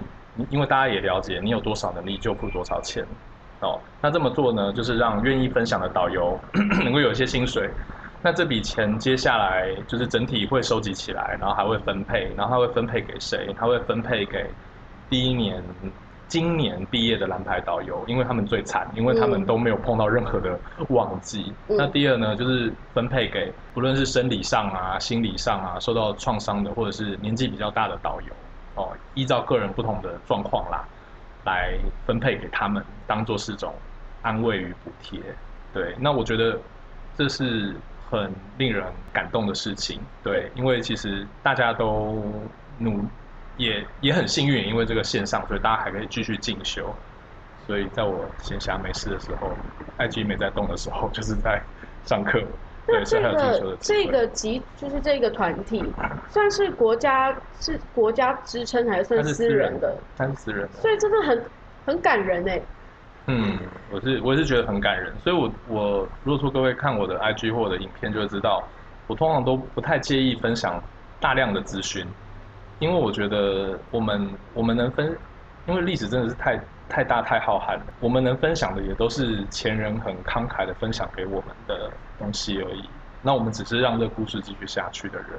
[0.50, 3.04] 因为大家也了解你有多少能力就付多少钱。
[3.62, 6.40] 哦，那这么做呢，就是让愿意分享的导游
[6.84, 7.70] 能够有一些薪水。
[8.22, 13.54] 那这笔钱接下来就是整体会收集起来，然后还会分配，然后他会分配给谁？
[13.58, 14.50] 他会分配给
[15.10, 15.64] 第一年。
[16.28, 21.54] 今年毕业的蓝牌导游，因为他们最惨，因为他们都没有碰到任何的旺季。
[21.68, 28.34] 那第二呢，就是分配给不论是生理上啊、心理上啊受到创伤的，或者是年纪比较大的导游，
[28.74, 30.84] 哦，依照个人不同的状况啦，
[31.46, 33.74] 来分配给他们，当做是种
[34.22, 35.22] 安慰与补贴。
[35.72, 36.60] 对，那我觉得
[37.16, 37.76] 这是
[38.10, 40.02] 很令人感动的事情。
[40.22, 43.08] 对，因为其实大家都努。
[43.58, 46.94] 也也很幸运，因为这个线上，所以大家还可以继续进修。
[47.66, 49.58] 所以在我闲暇没事的时候
[49.98, 51.64] ，IG 没在动的时候，就是在
[52.04, 52.44] 上课。
[52.90, 55.84] 那这个这个集就是这个团体，
[56.30, 59.96] 算是国家是国家支撑，还是算私人的？
[60.16, 60.80] 它是私人的。
[60.82, 61.44] 所以真的很
[61.86, 62.62] 很感人哎。
[63.28, 63.58] 嗯，
[63.92, 65.12] 我是我是觉得很感人。
[65.24, 68.64] 所以我我如果说各位看我的 IG 或我的影片，就会知道，
[69.08, 70.80] 我通常都不太介意分享
[71.20, 72.06] 大量的资讯。
[72.78, 75.18] 因为我觉得我们我们能分，
[75.66, 82.90] 因为历史真的是太太大太浩瀚了，我们能分享的也都是前人很慷慨的分享给我们的东西而已。
[83.22, 85.30] 那我们只是让这故事继续下去的人，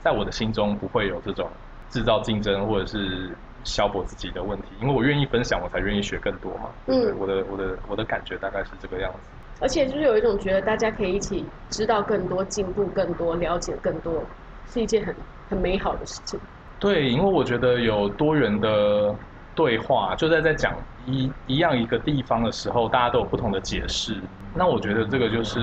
[0.00, 1.50] 在我的心中不会有这种
[1.88, 6.70] 制造竞争或者是消薄自己的问题，因为我愿意分享，我才愿意学更多嘛。
[6.86, 9.30] 嗯，我的我的我的感觉大概是这个样子。
[9.60, 14.22] 而且就是有一种觉得大家可以一起知道更多、进步更多、了解更多，
[14.66, 15.14] 是一件很
[15.48, 16.38] 很美好的事情。
[16.78, 19.14] 对，因为我觉得有多元的
[19.54, 20.74] 对话，就在在讲
[21.06, 24.20] 一一样一个地方的时候，大家都有不同的解释。
[24.52, 25.60] 那我觉得这个就是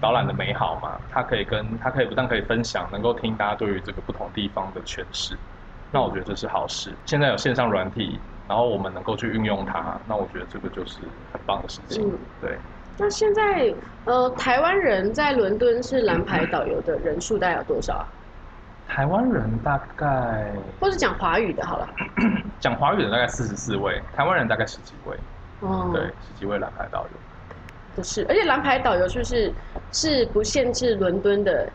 [0.00, 5.38] 导览的美好嘛，它可以跟它可以不但可以分享，能够听大家对于这个不同地方的诠释。
[5.90, 6.92] 那我觉得这是好事。
[7.06, 11.00] 现在有线上软体，然后我们能够去运用它，那我觉得这个就是
[11.32, 12.02] 很棒的事情。
[12.40, 12.58] 对。
[12.96, 13.74] 那现在
[14.04, 18.06] 呃，台湾人在伦敦是蓝牌导游的人数大概有多少啊？
[18.86, 21.88] 台湾人大概，或是讲华语的，好了。
[22.60, 25.16] 讲华语的大概四十四位，台湾人大概十几位。
[25.60, 27.10] 哦，对，十几位蓝牌导游。
[27.96, 29.52] 不是，而且蓝牌导游就是
[29.92, 31.68] 是不限制伦敦的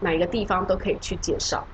[0.00, 1.64] 哪一个地方都可以去介绍。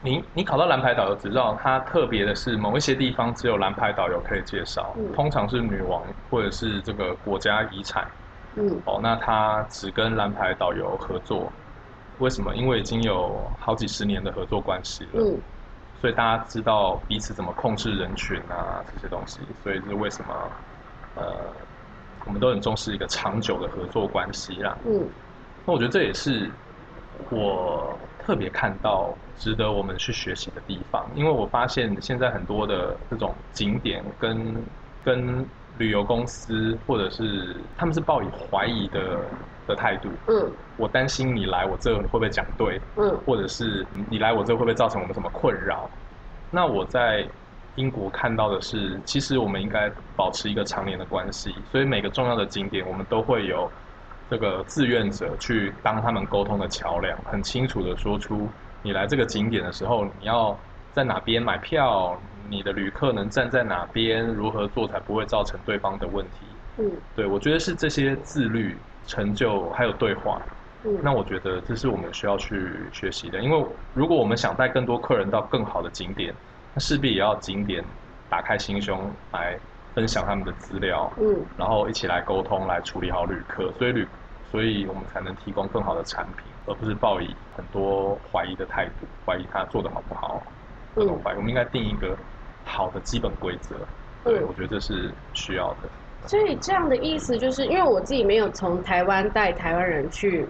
[0.00, 8.06] 你你考到蓝牌导游执照，它特别的是某一些地方只有蓝牌导游可以介绍，通常是女王或者是这个国家遗产。
[8.54, 11.52] 嗯，哦，那他只跟蓝牌导游合作。
[12.22, 12.54] 为什么？
[12.54, 15.42] 因为已经有好几十年的合作关系了，嗯，
[16.00, 20.32] 所以大家知道彼此怎么控制人群啊这些东西，所以是为什么，
[21.16, 21.52] 呃，
[22.24, 25.04] 我们都很重视一个长久的合作关系啦，嗯，
[25.66, 26.48] 那我觉得这也是
[27.28, 34.64] 我特别看到值得我们去学习的地方，因为我发现现在很多的这种景点跟
[35.02, 35.44] 跟
[35.76, 39.18] 旅游公司或者是他们是抱以怀疑的。
[39.72, 45.88] 的态度，嗯，我担心你来我这会不会讲对，嗯，或者是你来我这会不会造成我们什么困扰？
[46.50, 47.26] 那我在
[47.76, 53.70] 英国看到的是，其实我们应该保持一个常年的关系，所以每个重要的景点，我们都会有
[54.28, 58.46] 这个志愿者去当他们沟通的桥梁，很清楚的说出
[58.82, 60.54] 你来这个景点的时候，你要
[60.92, 66.46] 在哪边买票，你的旅客能站在哪边，如何做才不会造成对方的问题。
[66.76, 68.76] 嗯，对我觉得是这些自律。
[69.06, 70.40] 成就还有对话，
[71.02, 73.40] 那我觉得这是我们需要去学习的。
[73.40, 76.34] 因为如果我们想带更多客人到更好的景点，
[76.74, 77.84] 那势必也要景点
[78.28, 79.58] 打开心胸来
[79.94, 84.08] 分享他们的资料，嗯，然后一起来沟通，来处理好旅客，所以旅，
[84.50, 90.42] 所以我们才能提供更好的产品，而不是抱以很多怀疑的态度，怀疑他做的好不好，
[90.96, 91.36] 嗯，怀疑。
[91.36, 92.16] 我们应该定一个
[92.64, 93.76] 好的基本规则，
[94.24, 95.90] 对，我觉得这是需要的。
[96.26, 100.46] 所以这样的意思就是，因为我自己没有从台湾带台湾人去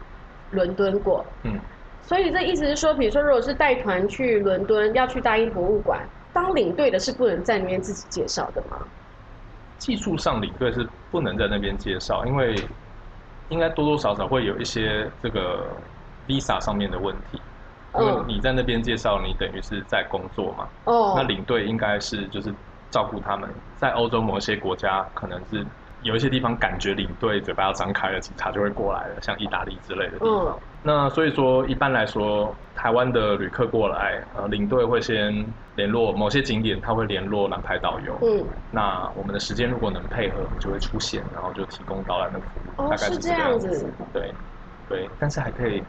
[0.51, 1.59] 伦敦过，嗯，
[2.03, 8.77] 所以这意思是说，比如说，如果是带团去伦敦，要去大英博物馆，当领队的是不能在那边自己介绍的吗？
[9.79, 12.55] 技术上，领队是不能在那边介绍，因为
[13.49, 15.67] 应该多多少少会有一些这个
[16.29, 17.41] visa 上面的问题，
[17.99, 22.55] 因为你在那边介绍，你等于是在工作嘛，哦，那领队应该是就是。
[22.93, 25.67] 照顾他们，在欧洲某一些国家，可能是
[26.01, 30.63] 有一些地方感觉领队嘴巴要张开了，警察就会过来了，像意大利之类的地方。
[30.85, 35.33] 那所以说，一般来说，台湾的旅客过来，呃，领队会先
[35.75, 38.19] 联络某些景点，他会联络蓝牌导游。
[38.23, 38.49] 嗯。
[38.69, 42.75] 那我们的时间如果能配合，就会出现，然后就提供导览的服务。
[42.77, 43.95] 哦，是这样子。
[44.13, 44.35] 对。
[44.88, 45.83] 对，但是还可以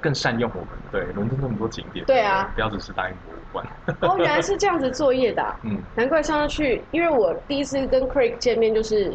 [0.00, 0.68] 更善用我们。
[0.90, 3.66] 对，伦敦那么多景点，对啊，不要只是大英博物馆。
[4.00, 9.12] 哦，原来是这样子作业的， 嗯，难怪上次去，因为我第一次跟 Craig 见面，就是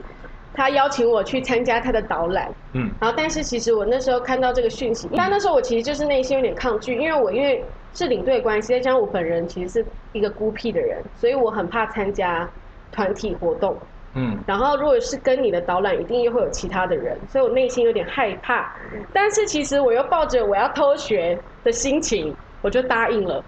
[0.53, 7.63] 他邀请我去参加他的导览，嗯，然后但是其实我那时候看到这个讯息，但那时候我其实就是内心有点抗拒，因为我因为
[7.93, 12.47] 是领队关系，再加上我本人其实是一个孤僻的人，所以我很怕参加
[12.91, 13.75] 团体活动。
[14.13, 18.75] 嗯，然后如果是跟你的导览，一定又会有其他的人，所以我内心有点害怕。
[19.13, 23.41] 但是其实我又抱着我要偷学的心情，我就答应了。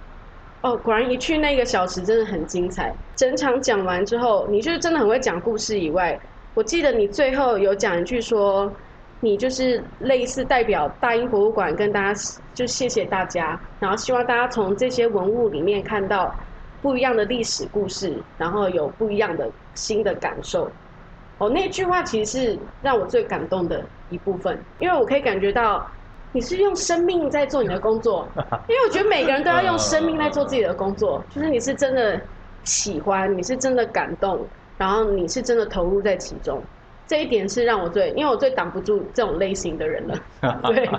[0.61, 2.93] 哦，果然一去那个小时真的很精彩。
[3.13, 6.17] 整场讲完之后，你就是真的很会讲故事以外，
[6.53, 8.71] 我记得你最后有讲一句说，
[9.19, 12.21] 你就是类似代表大英博物馆跟大家
[12.53, 16.33] 就谢谢大家，然后希望大家从这些文物里面看到。
[16.83, 20.69] 不一样的历史故事，然后有不一样的新的感受。
[21.39, 25.89] 哦，那句话其实是让我最感动的一部分，因为我可以感觉到
[26.33, 28.27] 你是用生命在做你的工作。
[28.67, 32.21] 因为我觉得每个人都要用生命在做自己的工作， 就是你是真的
[32.65, 34.45] 喜欢，你是真的感动，
[34.77, 36.61] 然后你是真的投入在其中。
[37.05, 40.15] 这一点是让我最，因为我最挡不住这种类型的人了，
[40.73, 40.89] 对。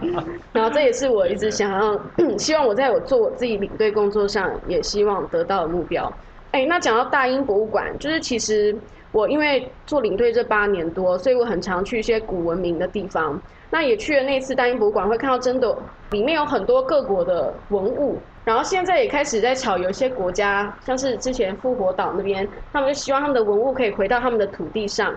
[0.52, 1.98] 然后这也是我一直想要，
[2.38, 6.12] 希望我在我做我自己领队工作上，也希望得到的目标。
[6.52, 8.76] 哎，那讲到大英博物馆，就是其实
[9.12, 13.40] 我因为做领队这八年多，所以我很常去一些古文明的地方。
[13.70, 15.76] 那也去了那次大英博物馆，会看到真的
[16.10, 18.16] 里面有很多各国的文物。
[18.44, 25.12] 然后现在也开始在炒，有一些国家，像是之前复活岛那边，他们就希望他们的文物可以回到他们的土地上。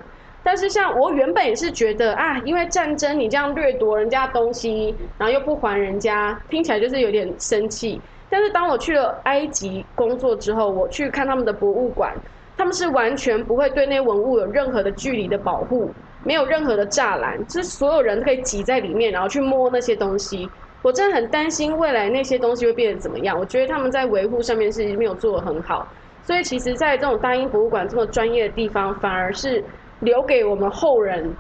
[0.48, 8.00] 但是像我原本也是觉得啊，因为战争你这样掠夺人家东西，然后又不还人家，听起来就是有点生气。
[8.30, 12.14] 但是当我去了埃及工作之后，我去看他们的博物馆，
[12.56, 15.92] 他们是完全不会对那些文物有任何的距离的保护，
[16.24, 20.50] 没有任何的栅栏，就是所有人都可以挤在里面，然后去摸那些东西。
[20.82, 23.38] 我真的很担心未来那些东西会变得怎么样。
[23.38, 25.86] 我觉得他们在维护上面是没有做的很好，
[26.24, 29.62] 所以其实，在这种大英博物馆这么专业的地方，反而是。
[30.00, 31.34] 留给我们后人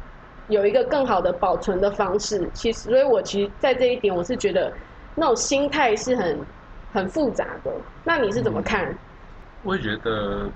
[0.47, 2.49] 有一个更好的保存的方式。
[2.53, 4.71] 其实，所以我其实，在这一点，我是觉得
[5.15, 6.39] 那种心态是很
[6.93, 7.71] 很复杂的。
[8.03, 8.95] 那你是怎么看？
[9.63, 10.49] 我也觉得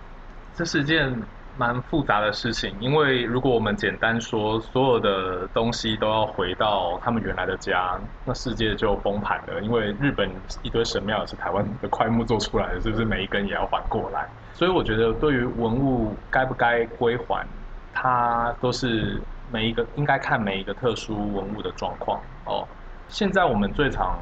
[0.56, 1.14] 这是件
[1.58, 9.62] 蛮复杂的事情，因为如果我们简单说所有的东西都要回到他们原来的家，那世界就崩盘了。
[9.62, 10.30] 因为日本
[10.64, 14.28] 一堆神庙也是台湾的块木做出来的，是不是每一根也要还过来？
[14.54, 17.46] 所以我觉得，对于文物该不该归还？
[17.94, 22.68] 它都是每一个应该看每一个特殊文物的状况哦。
[23.08, 24.18] 现在我们最常，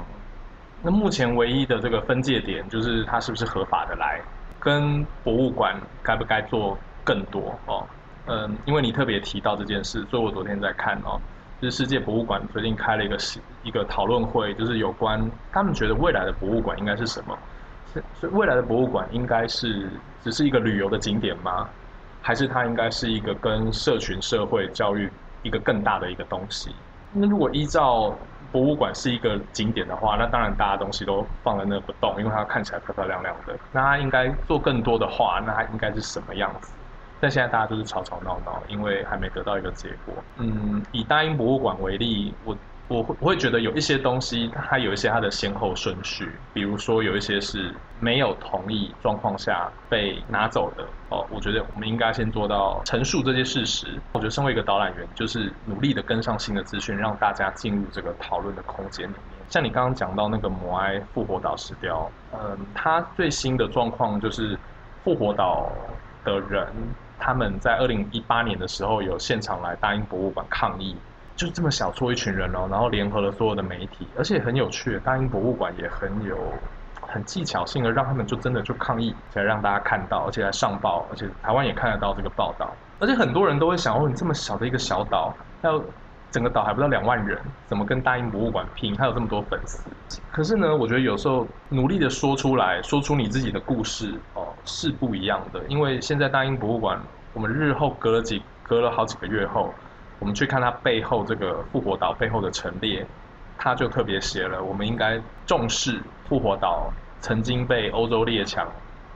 [0.82, 4.21] 那目前唯一的这个分界点就是它是不是合法的来，
[4.60, 7.88] 跟博物馆该不该做更多哦。
[8.25, 11.19] 嗯，因为你特别提到这件事，所以我昨天在看哦，
[11.62, 13.17] 就是世界博物馆最近开了一个
[13.63, 15.19] 一个讨论会，就是有关
[15.51, 17.38] 他们觉得未来的博物馆应该是什么？
[18.21, 19.89] 是未来的博物馆应该是
[20.21, 21.67] 只是一个旅游的景点吗？
[22.29, 25.09] 还是它应该是一个跟社群社会教育
[25.41, 26.69] 一个更大的一个东西。
[27.11, 28.15] 那如果依照
[28.51, 33.57] 博物馆是一个景点的话，那当然大家东西都放在那不动，因为它看起来漂漂亮亮的。
[33.71, 36.71] 那它应该做更多的话，那它应该是什么样子？
[37.19, 40.13] 但现在大家都是吵吵闹闹，因为还没得到一个结果。
[40.37, 42.55] 嗯，以大英博物馆为例，我。
[42.89, 51.23] 我会我会觉得有一些东西，它有一些它的先后顺序，比如说有一些是没有同意状况下被拿走的哦。
[51.30, 54.02] 我觉得我们应该先做到陈述这些事实。
[54.13, 59.39] 我觉得身为一个导览员，就是努力的跟上新的资讯，让大家进入这个讨论的空间里面。
[59.49, 64.58] 像你刚刚讲到那个摩埃复活岛石雕，嗯，它最新的状况就是
[65.04, 65.71] 复活岛
[66.23, 66.67] 的人
[67.19, 70.95] 他们在二零一八年的时候有现场来大英博物馆抗议。
[71.39, 76.38] 就这么小撮一群人哦，然后联合了所有的媒体，而且很有趣，大英博物馆也很有
[76.99, 85.82] 很技巧性的让他们就真的就抗议，才让大家看到，而且还上报，而且台湾也看得到这个报道，而且很多人都会想，哦，你这么小的一个小岛，要
[86.30, 88.93] 整个岛还不到两万人，怎么跟大英博物馆拼？
[88.97, 89.89] 还有这么多粉丝？
[90.34, 99.73] 可是呢，我觉得有时候努力的说出来，说出你自己的故事哦，是不一样的，因为现在大英博物馆，我们日后隔了几隔了好几个月后。
[100.19, 103.05] 我们去看它背后这个复活岛背后的陈列，
[103.57, 106.91] 他就特别写了，我们应该重视复活岛
[107.22, 108.67] 曾经被欧洲列强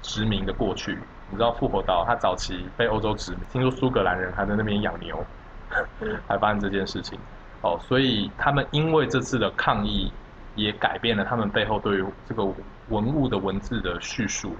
[0.01, 0.97] 殖民的过去。
[1.29, 5.25] 你知道复活岛它早期被欧洲殖民，听说苏格兰人还在那边养牛，
[6.27, 7.17] 还发生这件事情。
[7.61, 10.11] 哦，所以他们因为这次的抗议，
[10.55, 12.43] 也改变了他们背后对于这个
[12.89, 14.55] 文物的文字的叙述。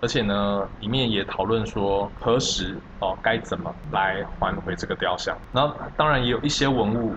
[0.00, 5.36] 而且呢，里面也讨论说何时哦该怎么来还回这个雕像。
[5.52, 7.14] 然后当然也有一些文物，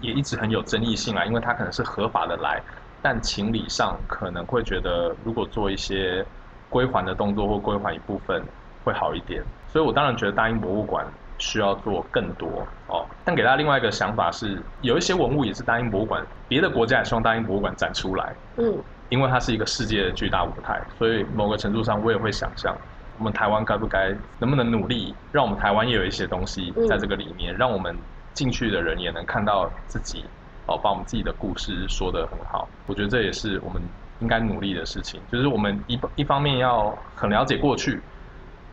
[0.00, 2.62] 也一直很有争议性啊，因为它可能是合法的来，
[3.02, 6.26] 但情理上可能会觉得，如果做一些
[6.68, 8.42] 归还的动作或归还一部分
[8.82, 9.44] 会好一点。
[9.66, 11.06] 所以我当然觉得大英博物馆
[11.38, 13.06] 需要做更多哦。
[13.22, 18.36] 但给大家另外一个想法是，有一些文物也是大英博物馆，别的国家也希望大英博物馆展出来。
[18.56, 18.82] 嗯，
[19.14, 22.76] 因为它是一个世界的巨大舞台，所以某个程度上我也会想象。
[23.16, 27.96] 我们台湾该不该，能不能努力，让我们台湾也有一些东西在这个里面，让我们
[28.32, 30.24] 进去的人也能看到自己，
[30.66, 32.68] 哦，把我们自己的故事说得很好。
[32.88, 33.80] 我觉得这也是我们
[34.18, 38.00] 应该努力的事情，就是我们一一方面要很了解过去，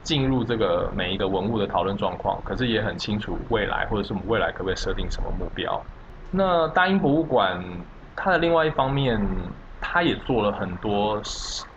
[0.01, 5.79] 进入这个每一个文物的讨论状况，可是也很清楚未来，或者是我们未来可不可以设定什么目标。
[6.31, 7.63] 那大英博物馆
[8.15, 9.21] 它的另外一方面，
[9.81, 11.21] 它也做了很多。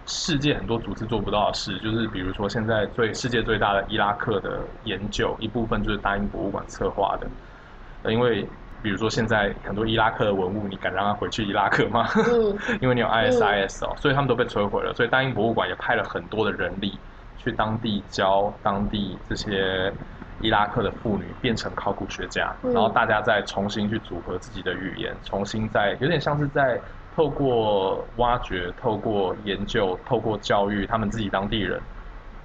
[0.07, 8.13] 世界很多组织做不到的事，就是比如说现在最世界最大的伊拉克的研究，一部分就是大英博物馆策划的。
[8.13, 8.47] 因为
[8.83, 12.07] 比如说现在很多伊拉克的文物，你敢让他回去伊拉克吗？
[12.83, 14.93] 因为你有 ISIS 哦，所以他们都被摧毁了。
[14.93, 17.01] 所以大英博物馆也派了很多的人力
[17.39, 19.91] 去当地教当地这些
[20.39, 26.79] 伊拉克的妇女变成考古学家，然后大家再重新去组合自己的语言，重新再有点像是在。
[27.15, 31.81] 透过挖掘、透过研究、透过教育，他们自己当地人，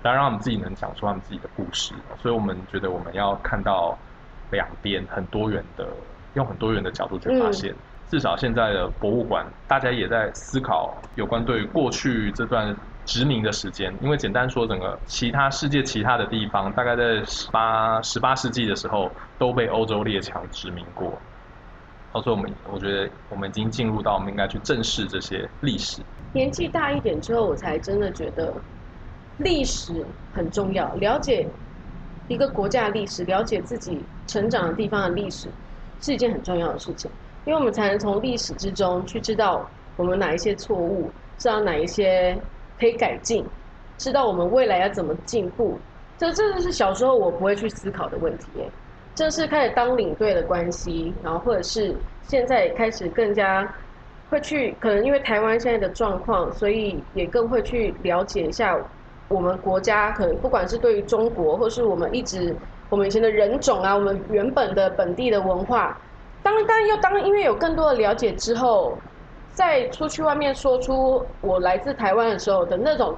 [0.04, 1.94] 来让他们自己能讲出他们自己的故事。
[2.22, 3.98] 所以我们觉得我们要看到
[4.52, 5.88] 两边很多元的，
[6.36, 7.74] 用很多元的角度去发现。
[8.10, 13.94] 至少现在的博物馆，大家也在思考有关对过去这段殖民的时间。
[14.02, 21.14] 因为简单说，整个其他世界其他的地方，大概在十八十八世纪的时候，都被欧洲列强殖民过。
[22.12, 26.02] 所以，我们我觉得我们已经进入到我们应该去正视这些历史。
[26.34, 28.54] 年纪大一点之后，我才真的觉得
[29.38, 30.94] 历史很重要。
[30.96, 31.48] 了解
[32.28, 35.48] 一个国家的历史，了解自己成长的地方的历史，
[36.02, 37.10] 是一件很重要的事情。
[37.46, 42.40] 因为我们才能从历史之中去知道我们哪一些错误，知道哪一些
[42.78, 43.46] 可以改进，
[43.98, 45.80] 知道我们未来要怎么进步。
[46.18, 48.46] 这真的是小时候我不会去思考的问题。
[49.16, 53.68] 正式开始当领队的关系，然后或者是现在开始更加
[54.30, 58.78] 会去，可能因为台湾现在的状况，所以也更会去了解一下
[59.28, 62.56] 我们国家，可能不管是对于中国，或是我们一直
[62.90, 66.00] 我们以前的人种啊，我们原本的本地的文化，
[66.42, 68.98] 当当又当因为有更多的了解之后，
[69.52, 73.18] 再出去外面说出我来自台湾的时候的那种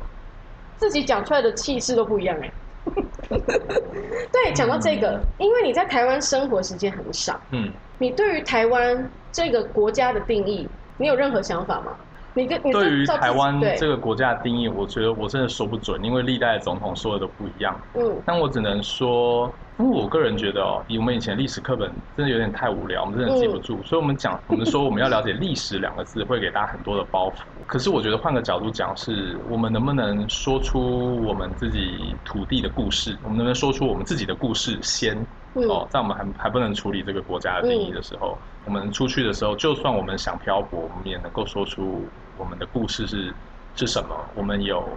[0.77, 2.51] 自己讲出来的气势都不一样哎。
[3.29, 10.67] 对，讲到这个，因为你在台湾生活时间很少，嗯，你对于台湾这个国家的定义，
[10.97, 11.95] 你有任何想法吗？
[12.33, 17.77] 你跟对于台湾这个国家的定义，我觉得我真的说不准，因为历代的总统说的都不一样。
[17.93, 27.33] 嗯，但我只能说，因为我个人觉得哦，以我们以前历史课本真的有点太无聊，我们真的记不住，所以我们讲，我们说我们要了解历史两个字，会给大家很多的包袱。
[27.67, 33.17] 可是我觉得换个角度讲，是我们能不能说出我们自己土地的故事？
[33.23, 35.17] 我们能不能说出我们自己的故事先？
[35.53, 43.33] 哦，在我们还还不能处理这个国家的定义的时候，我们出去的时候，就算我们想漂泊，我们也能够说出我们的故事是
[43.75, 44.15] 是什么。
[44.35, 44.87] 我们有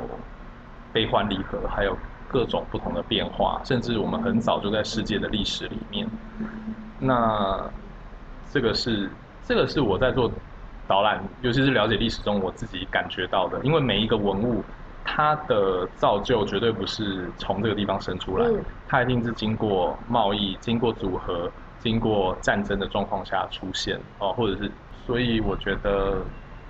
[0.92, 1.96] 悲欢离合，还有
[2.28, 6.06] 各种不同的变化，甚至我们很早就在世界的历史里面。
[6.98, 7.70] 那
[8.50, 9.10] 这个是
[9.44, 10.30] 这个是我在做
[10.86, 14.62] 导览，尤其是了解历史中我自己感觉到的，因为每一个文物。
[15.06, 18.50] 它的造就绝对不是从这个地方生出来，
[18.88, 24.72] 它一定是经过贸易、经过组合、经过战争的状况下出现哦，或者是，
[25.06, 26.22] 所以我觉得，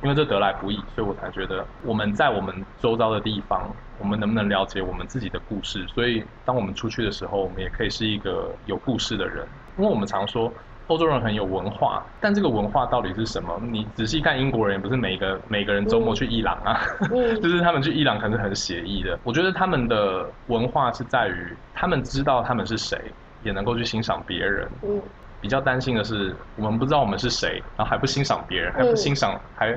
[0.04, 5.84] 因为这得来不易，所以我才觉得我们在我们周遭的地方，我们能不能了解我们自己的故事？
[5.88, 9.46] 所以当我们出去的时候，我们也可以是一个有故事的人，
[9.78, 10.52] 因为我们常说。
[10.88, 13.58] 欧洲人很有文化，但这个文化到底是什么？
[13.62, 16.78] 你仔细看英国人，也不是每个每个人周末去伊朗啊，
[17.40, 19.18] 就是他们去伊朗可能是很写意的。
[19.24, 23.00] 我觉得他们的文化是在于他们知道他们是谁，
[23.42, 24.68] 也能够去欣赏别人。
[24.82, 25.00] 嗯，
[25.40, 29.74] 比较担心的是我们不知道我们是谁，然后还不欣赏别人，还不欣赏，还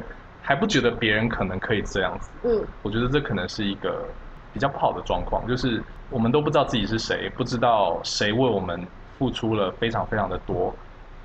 [0.48, 2.32] 还不觉得别人可能可以这样子。
[2.43, 4.08] 嗯，我觉得这可能是一个
[4.54, 8.88] 比较不好的状况，就是我们都不知道自己是谁，不知道谁为我们
[9.18, 10.74] 付出了非常非常的多。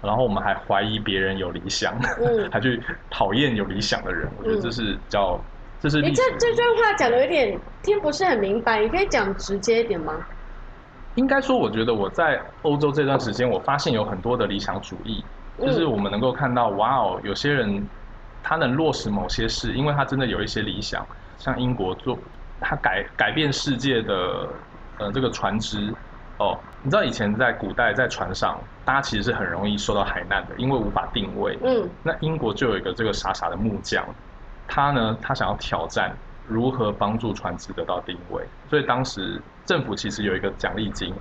[0.01, 1.97] 然后我们还怀疑别人有理想，
[2.51, 4.29] 还去讨厌有理想的人。
[4.37, 5.41] 我觉得这是叫，
[5.79, 10.13] 这是你这这段话讲的有点听不是很明白，你可以讲直接一点吗？
[11.15, 15.25] 应该说，我觉得我在欧洲这段时间，我发现有很多的理想主义，
[15.59, 17.89] 就是我们能够看到，哇哦，有些人
[18.43, 21.07] 他能落实某些事，因为他真的有一些理想，
[21.39, 22.19] 像英国做
[22.61, 24.49] 他改改变世界的
[24.99, 25.95] 呃这个船只。
[26.39, 31.57] 哦，你知道以前在古代在船上，大家其实是很容易受到海难的，因为无法定位。
[31.63, 34.05] 嗯，那英国就有一个这个傻傻的木匠，
[34.67, 36.17] 他呢，他想要挑战
[36.49, 41.15] 如何帮助船只得到定位，所以当时政府其实有一个奖励金，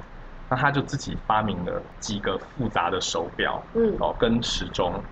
[0.49, 5.03] 那他就自己发明了几个复杂的手表，嗯，哦，跟时钟。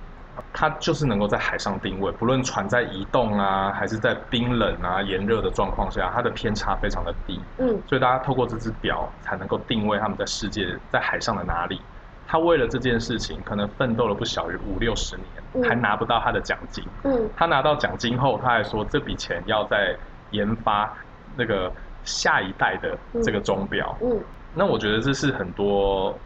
[0.53, 7.39] 它就是能够在海上定位，不论船在移动啊，还是在冰冷啊、炎热的状况下，它的偏差非常的低。
[7.57, 11.81] 嗯，所以大家透过这只表才能够定位他们在世界在海上的哪里。
[12.27, 15.17] 他为了这件事情，可能奋斗了不小于五六十
[15.53, 16.83] 年，还拿不到他的奖金。
[17.03, 19.95] 嗯，他拿到奖金后，他还说这笔钱要在
[20.31, 20.93] 研发
[21.35, 21.71] 那个
[22.03, 23.97] 下一代的这个钟表。
[24.01, 24.19] 嗯，
[24.53, 26.17] 那我觉得这是很多。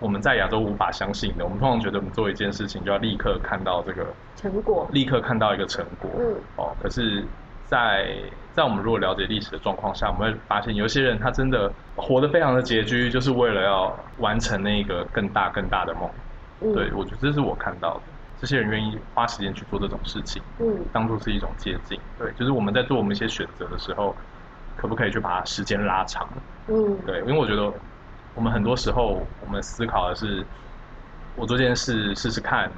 [0.00, 6.10] 我们在亚洲无法相信的，我们通常觉得我们做一件事情就要立刻看到这个成果，立刻看到一个成果。
[6.18, 7.22] 嗯，哦，可是，
[7.66, 8.16] 在
[8.54, 16.08] 在我们如果了解历史的状况下，我们会发现有些人他真的活得非常的拮据，就是为了要完成那个更大更大的梦。
[16.62, 18.00] 嗯，对我觉得这是我看到的，
[18.40, 22.00] 这些人愿意花时间去做这种事情，嗯，当做是一种接近。
[22.18, 24.16] 对，就是我们在做我们一些选择的时候，
[24.76, 26.26] 可不可以去把时间拉长？
[26.68, 27.70] 嗯，对，因为我觉得。
[28.40, 30.42] 我们很多时候，我们思考的是，
[31.36, 32.72] 我做这件事试试看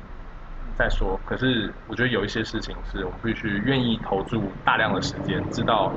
[0.77, 1.17] 再说。
[1.25, 5.93] 可是，我觉得有一些事情是我们必须愿意投注大量的时间，知道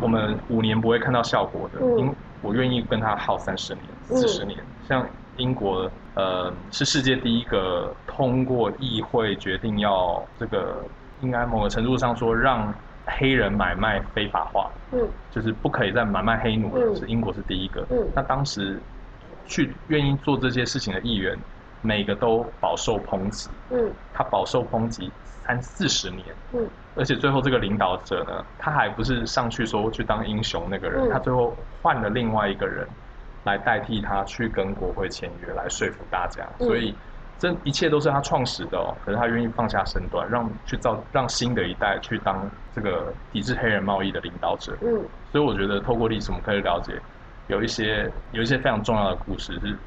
[0.00, 1.78] 我们五年不会看到效果的。
[1.98, 4.58] 因我愿意跟他耗三十年、四十年。
[4.88, 10.82] 像英国，呃，是世界第一个通过议会决定要这个，
[11.20, 12.72] 应该某个程度上说让。
[13.18, 16.94] 黑人买卖非法化，嗯，就是不可以再买卖黑奴了。
[16.94, 17.86] 是英国是第一个。
[17.90, 18.78] 嗯，那当时
[19.46, 21.36] 去愿意做这些事情的议员，
[21.80, 23.48] 每个都饱受抨击。
[23.70, 26.24] 嗯，他饱受抨击三四十年。
[26.52, 32.86] 嗯，而且最后这个领导者呢，他还不是上去说去当英雄那个人，他最后换了另外一个人
[33.44, 36.46] 来代替他去跟国会签约，来说服大家。
[36.58, 36.94] 所以。
[37.38, 44.76] 这一切都是他创始的哦，可是他愿意放下身段，让去造让新的一代去当这个抵制黑人贸易的领导者。
[44.82, 47.00] 嗯，所以我觉得透过历史，我们可以了解
[47.46, 49.78] 有一些有一些非常重要的故事是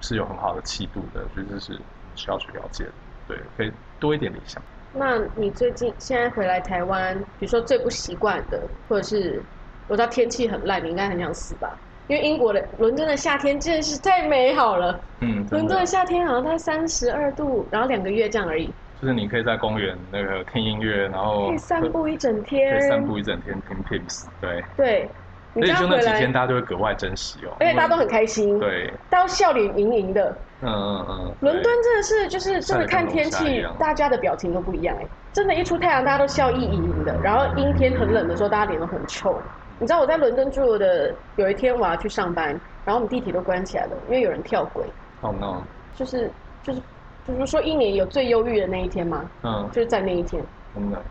[0.00, 1.78] 是有很好的气度的，觉得这是
[2.14, 2.92] 需要去了解的。
[3.26, 4.62] 对，可以多一点理想。
[4.92, 9.42] 那你最近现在回来台湾，比如说最不习惯的，或者是
[9.88, 11.76] 我知道天气很烂，你应该很想死吧？
[12.10, 14.98] 因为英国的伦敦的夏天真的是太美好了。
[15.20, 18.68] 嗯，伦敦的夏天好像才三十二度，然后两个月这样而已。
[19.00, 24.24] 就是你可以在公园那个听音乐，然后可以散步一整天，可以散步一整天听 Pips。
[24.40, 25.08] 对对，
[25.54, 30.36] 所以就那几天大家都会格外珍惜哦，而且大家都很开心，对，大家笑脸盈盈的。
[30.62, 39.40] 嗯嗯嗯，伦敦真的是就是真的看天气，大家的表情都不一样哎，真的，一出太阳大家都笑意盈盈的，然后阴天很冷的时候，大家脸都很臭。
[39.80, 42.48] 你知道我在伦敦住的有一天我要去上班，
[42.84, 44.84] 然后我们地铁都关起来了，因为有人跳轨。
[45.22, 45.62] 哦 no！
[45.94, 46.30] 就是
[46.62, 46.82] 就是
[47.26, 49.24] 就是说一年有最忧郁的那一天吗？
[49.42, 50.44] 嗯，就是在那一天。
[50.74, 51.02] 真的。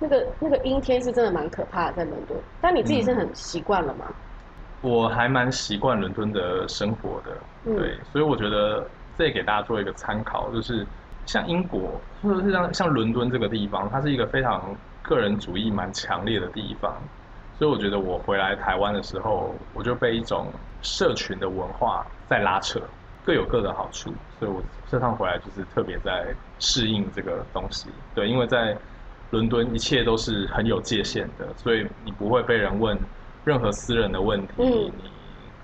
[0.00, 2.36] 那个那个阴天是真的蛮可怕的，在伦敦。
[2.60, 4.04] 但你自己是很习惯了吗？
[4.80, 7.30] 我还蛮习惯伦敦的生活的，
[7.76, 8.84] 对，所以我觉得
[9.16, 10.84] 这也给大家做一个参考，就是
[11.26, 14.62] 像英国或者是像像伦敦这个地方，它是一个非常
[15.02, 16.92] 个人主义蛮强烈的地方。
[17.58, 20.52] 所以我觉得我回来台湾的时候，我就被一种
[20.82, 22.80] 社群的文化在拉扯，
[23.24, 24.12] 各有各的好处。
[24.38, 27.88] 所以我这趟回来就是特别在适应这个东西。
[28.14, 28.76] 对，因为在
[29.30, 32.98] 伦敦一切都是很有界限的，所以你不会被人问
[33.44, 34.52] 任何私人的问题。
[34.58, 35.15] 你。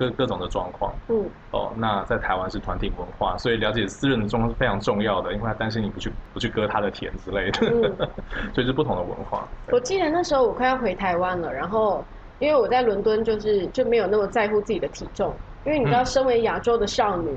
[0.02, 8.08] 各各种的状况，嗯，哦，那在台湾是团体文化，所以了解私人的状况是非常重要的，因为他担心你不去不去割他的田之类的，
[8.52, 9.46] 所以是不同的文化。
[9.70, 12.04] 我记得那时候我快要回台湾了，然后
[12.38, 15.32] 因为我在伦敦就是就没有那么在乎自己的体重，
[15.64, 17.30] 因为你知道，身为亚洲的少女，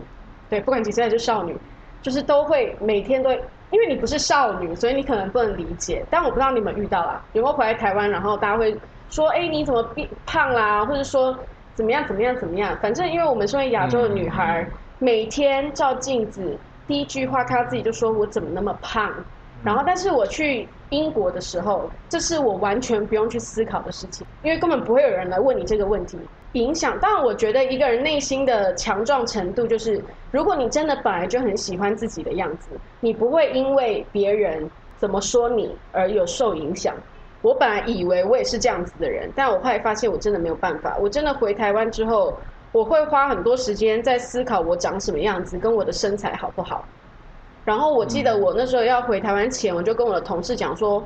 [0.49, 1.55] 对，不管几岁还是少女，
[2.01, 3.31] 就是都会每天都，
[3.69, 6.03] 因为你不是少女，所以你可能不能理解。
[6.09, 8.75] 但我不知道你们遇到啦，有没有回来台湾，然后大家会
[9.09, 11.37] 说，哎，你怎么变胖啦，或者说。
[11.75, 12.07] 怎么样？
[12.07, 12.35] 怎么样？
[12.37, 12.77] 怎么样？
[12.81, 14.65] 反正因为我们身为亚洲的女孩，
[14.97, 16.57] 每天照镜子，
[16.87, 19.13] 第一句话看到自己就说：“我怎么那么胖？”
[19.61, 26.17] 然后，但是我去英国的时候，这是我完全不用去思考的事情，因为根本不会有人来问你这个问题。
[26.53, 30.01] 影响，当然，我觉得一个人内心的强壮程度，就是
[30.31, 36.95] 如果你真的本来就很喜欢自己的样子，你不会因为别人怎么说你而有受影响。
[37.45, 40.97] 我本来以为我也是这样子的人，但我后来发现我真的没有办法。
[40.99, 42.35] 我真的回台湾之后，
[42.71, 46.83] 我会花很多时间在思考我长什么样子，跟我的身材好不好。
[47.63, 51.05] 然后我记得我那时候要回台湾前，我就跟我的同事讲说：“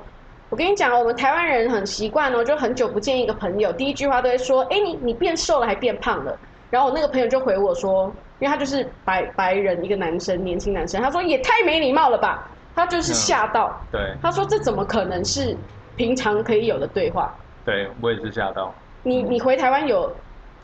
[0.50, 6.40] 我跟你讲，我们台湾人很习惯哦，就很久不见一个朋友，第一句话都会说：‘哎，你你变瘦了还变胖了？’
[6.72, 8.06] 然后我那个朋友就回我说，
[8.40, 15.58] 因为他就是白白人一个男生，年轻男生，他说也太没礼貌了吧，他就是吓到，对，他说这怎么可能是
[16.00, 17.36] 平常可以有的对话？
[17.66, 18.74] 对我也是吓到。
[19.04, 20.10] 你你回台湾有？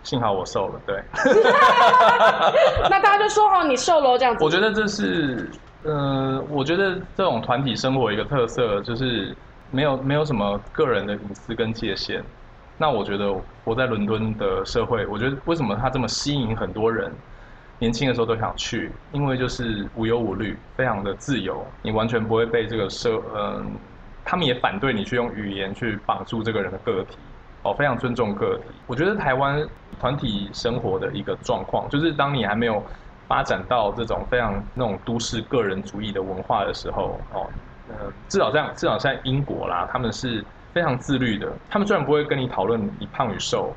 [0.02, 1.04] 幸好我瘦了，对。
[2.90, 4.42] 那大家就说哦，你瘦了这样子。
[4.42, 5.52] 我觉得这是，
[5.84, 9.36] 呃，我觉得这种团体生活一个特色就是
[9.72, 12.24] 没有没有什么个人的隐私跟界限。
[12.78, 17.12] 那我觉得我在伦敦的社会，我觉得为什么它这么吸引很多人，
[17.78, 23.76] 年轻的时候都想去，因为就是无忧无虑，非常的自由，你完全不会被这个社，嗯，
[24.26, 27.18] 他们也反对你去用语言去绑住这个人的个体，
[27.62, 28.64] 哦，非常尊重个体。
[28.88, 29.66] 我觉得台湾
[30.00, 32.84] 团体生活的一个状况，就是当你还没有
[33.28, 37.48] 发展到这种非常那种都市个人主义的文化的时候，哦，
[37.88, 40.44] 呃，至少这样，至少在英国啦，他们是。
[40.76, 43.74] 非常自律的，他们虽然不会跟你讨论你胖与瘦，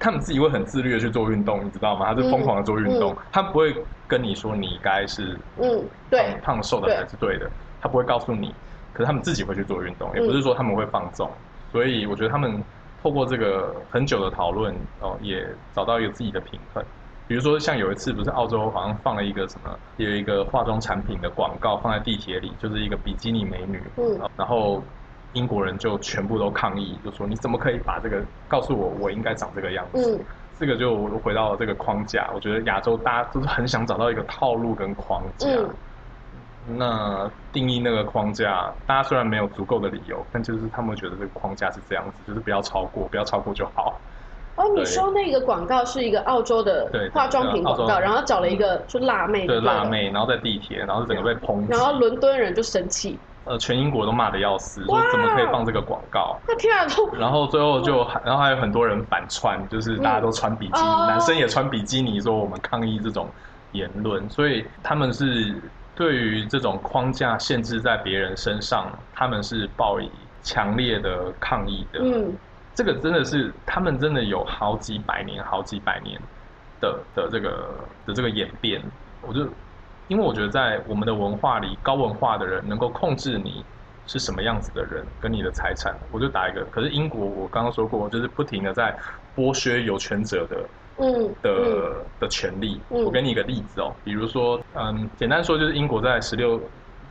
[0.00, 2.06] 他们自己会很自律的去做运动，你知道吗？
[2.12, 3.72] 他是疯狂的做运动，他不会
[4.08, 7.48] 跟你说你该是嗯对胖瘦的才是对的，
[7.80, 8.52] 他不会告诉你，
[8.94, 11.30] 可是他们自己会去做运动，也不是说他们会放纵，
[11.70, 12.64] 所以我觉得他们
[13.02, 16.82] 透过这个很久的讨论哦，也找到一个自己的平衡。
[17.28, 24.82] 比如说像有一次不是澳洲好像放了一个什么，有一个化妆产品的广告放在地铁里，就是一个比基尼美女，嗯，然后。
[25.34, 30.16] 英国人就全部都抗议，就说你怎么可以把这个告诉我，我应该长这个样子？
[30.16, 30.24] 嗯，
[30.56, 32.30] 这个就回到了这个框架。
[32.32, 35.48] 我觉得亚洲大家都是很想找到一个套路跟框架。
[35.48, 35.68] 嗯，
[36.66, 44.00] 那定义那个框架，大家虽然没有足够的理由，但就是他们觉得这个框架是这样子，就是不要超过，不要超过就好。
[44.56, 53.18] 哦，你说那个广告是一个澳洲的化妆品广告，然后找了一个就辣妹，对辣妹，然后在地铁，然后整个被抨击，然后伦敦人就生气。
[53.46, 56.38] 呃，全英国都骂的要死，说怎么可以放这个广告？
[56.48, 56.86] 那天啊，
[57.18, 63.28] 然后最后就，然后还有很多人反串，就是大家都穿比基尼，男生也穿比基尼，说我们抗议这种
[63.72, 64.26] 言论。
[64.30, 65.60] 所以他们是
[65.94, 70.10] 对于这种框架限制在别人身上，他们是抱以
[70.42, 72.00] 强烈的抗议的。
[72.02, 72.36] 嗯，
[72.74, 76.20] 这个真的是他们真的有好几百年、好几百年
[76.80, 77.74] 的的这个
[78.06, 78.82] 的这个演变，
[79.20, 79.48] 我就。
[80.06, 83.64] 因为我觉得在我们的文化里，高文化的人能够控制你
[84.06, 86.62] 是什么样子的人，跟你的财产，我就打一个。
[86.66, 88.94] 可是英国，我刚刚说过，就是不停的在
[89.34, 90.58] 剥削有权者的，
[90.96, 92.80] 嗯，的的权利。
[92.88, 96.60] 我给你一个例子哦，比如说，嗯，简单说就是英国在十六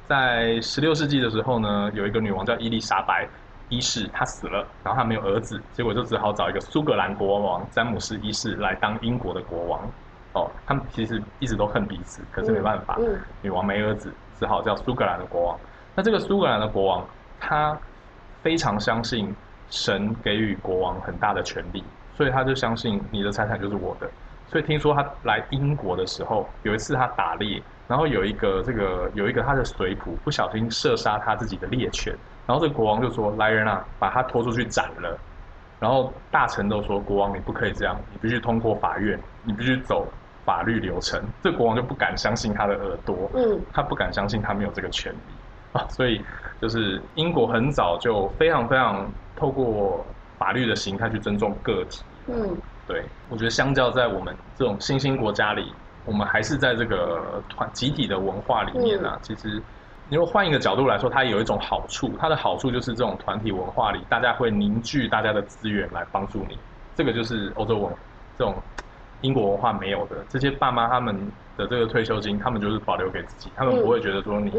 [0.07, 3.27] 在十六世纪的时候呢，有一个女王叫伊丽莎白
[3.69, 9.81] 一世，她死了，然后她没有儿子，结果就只好找一个苏格兰国王詹姆斯一世来当英国的国王。
[10.33, 12.97] 哦，他们其实一直都恨彼此，可是没办法，
[13.41, 15.59] 女王没儿子，只好叫苏格兰的国王。
[15.93, 17.07] 那这个苏格兰的国王，
[17.39, 17.77] 他
[18.41, 19.31] 非常相信
[19.69, 21.83] 神给予国王很大的权利，
[22.15, 24.09] 所以他就相信你的财产就是我的。
[24.47, 35.17] 所以听说他来英国的时候，有一次他打猎，然后有一个这个有一个他的随仆不小心射杀他自己的猎犬，然后这个国王就说：“来人啊，把他拖出去斩了。”
[35.79, 40.07] 然后大臣都说：“国王你不可以这样，你必须通过法院，你必须走。”
[40.45, 45.17] 法律流程，这国王就不敢相信他的耳朵，嗯，他不敢相信他没有这个权利
[45.71, 46.21] 啊，所以
[46.61, 50.05] 就是英国很早就非常非常透过
[50.43, 55.73] 法律的形态去尊重个体，嗯，对，我觉得相较在我们这种新兴国家里，
[56.03, 59.63] 我们还是在这个团集体的文化里面啊，其实
[60.09, 66.59] 你如果换一个角度来说，它有一种好处，它的好处就是这种团体文化里，大家会凝聚大家的资源来帮助你，
[66.93, 67.95] 这个就是欧洲文
[68.37, 68.61] 这种。
[69.23, 71.15] 英国文化没有的这些爸妈他们
[71.57, 74.51] 的这个退休金，他们就是保留给自己，他们不会觉得说你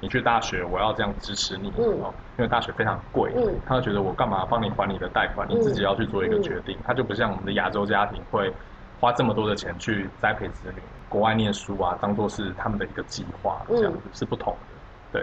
[0.00, 3.32] 你去大学我要这样支持你哦，因为大学非常贵，
[3.66, 8.52] 他会觉得我干嘛帮你还你的贷款，你自己要去做一个决定，他就不像我们的亚洲家庭会
[9.00, 15.22] 花这么多的钱去栽培子女国外念书啊，当做是他们的一个计划，这样子是不同的，对，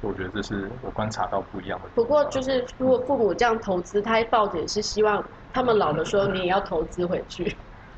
[0.00, 1.88] 所以我觉得这是我观察到不一样的。
[1.94, 5.22] 不过就是如果父母这样投资，他抱着也是希望
[5.52, 7.54] 他们老的时候你也要投资回去。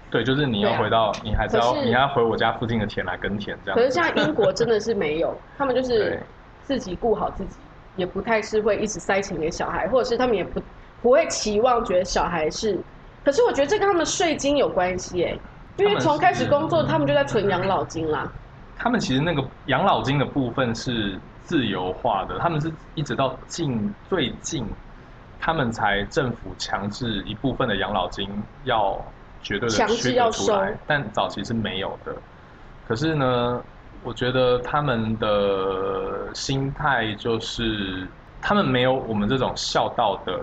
[0.09, 3.77] 对，就是你要回到，你还是要，你要回我家附近的田来耕田这样。
[3.77, 6.23] 可是像英国真的是没有， 他们就是
[6.63, 7.57] 自己顾好自己，
[7.97, 10.63] 也不太是会一直塞钱给小孩，或者是他们也不
[11.03, 12.79] 不会期望觉得小孩是。
[13.25, 15.37] 可是我觉得这跟他们税金有关系哎，
[15.77, 18.31] 因为从开始工作，他们就在存养老金啦。
[18.79, 24.65] 他们其实那个养老金的部分是自由化的，他们是一直到近最近，
[25.41, 28.31] 他们才政府强制一部分的养老金
[28.63, 29.05] 要。
[29.47, 32.13] 绝对的区隔出来，但早期是没有的。
[32.89, 33.63] 可是呢，
[34.03, 38.09] 我觉得他们的心态就是，
[38.43, 40.37] 他们没有我们这种孝道的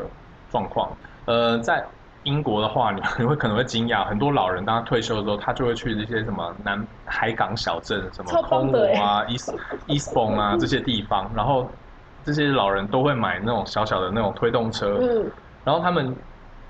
[0.49, 0.89] 状况。
[1.25, 1.83] 呃，在
[2.23, 9.53] 英国的话，你 你会可能会惊讶，很多老人当他退休的时候，他就会去这些什么南海港小镇，什么空罗啊、East
[9.87, 11.69] Eastbourne 啊这些地方，然后
[12.23, 15.29] 这些老人都会买那种小小的那种推动车，嗯，
[15.65, 16.15] 然后他们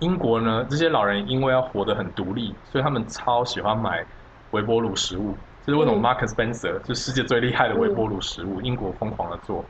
[0.04, 4.06] 英国呢，这些老人因为要活得很独立，所以他们超喜欢买
[4.52, 5.34] 微波炉食物，
[5.66, 9.64] 就是为什么 Marcus Spencer 就世界最厉害的微波炉食物，英国疯狂的做，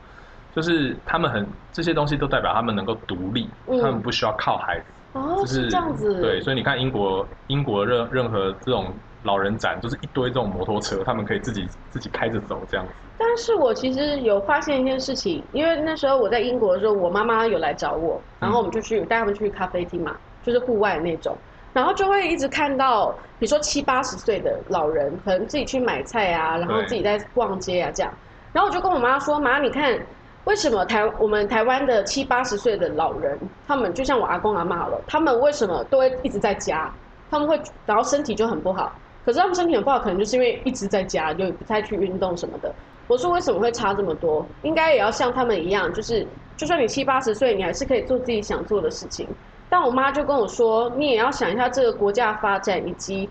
[0.52, 4.86] 就是他们很这些东西都代表他们能够独立，他们不需要靠孩子。
[5.12, 6.20] 哦，是这样子。
[6.20, 12.92] 对，所以你看英国，英国任任何这种老人展，就是一堆这种摩托车，他们可以自己自己开着走这样子。
[13.16, 21.36] 但是我其实有发现一件事情，因为那时候我在英国的时候，我妈妈有来找我，然后我们就去带他们去咖啡厅嘛，就是户外那种，
[21.72, 28.12] 然后就会一直看到，比如说七八十岁的老人，可能自己去买菜啊，然后自己在逛街啊这样，
[28.52, 29.98] 然后我就跟我妈说，妈，你看。
[30.44, 36.94] 为什么台我们台湾的七八十岁的老人，他们就像我阿公阿妈了，他们为什么都会一直在家？
[37.30, 38.92] 他们会然后身体就很不好，
[39.24, 42.70] 可是他们身体很不好，可能就是因为一直在家，就不太去运动什么的。
[43.06, 44.46] 我说为什么会差这么多？
[44.62, 46.26] 应该也要像他们一样，就是
[46.56, 49.28] 就算你七八十岁，你还是可以做自己想做的事情。
[49.68, 53.28] 但我妈就跟我说，你也要想一下这个国家发展以及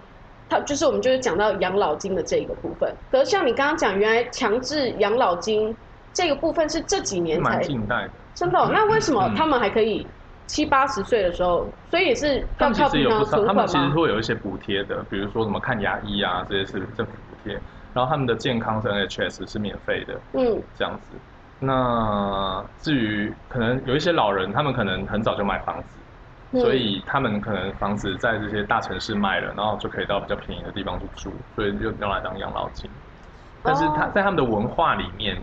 [0.49, 2.93] 他就是我们就是讲到养老金的这一个部分。
[3.11, 5.75] 可是像你刚刚讲，原来强制养老金。
[6.15, 8.69] 这个部分是这几年才近代的，真的？
[8.71, 10.05] 那为什么他们还可以
[10.45, 11.65] 七八十岁的时候？
[11.89, 17.59] 所以也是要靠平常存款他们其实会有一些补贴的，比如说什么看牙医啊，这些是政府补贴。
[17.93, 21.15] 然后他们的健康是 NHS 是免费的，嗯，这样子。
[21.59, 32.89] 那至于可能有一些老人，他们可能很早就买房子，所以他们可能房子在这些大城市卖了，然后就可以到比较便宜的地方去住，所以就用来当养老金。
[33.61, 35.41] 但是他在他们的文化里面。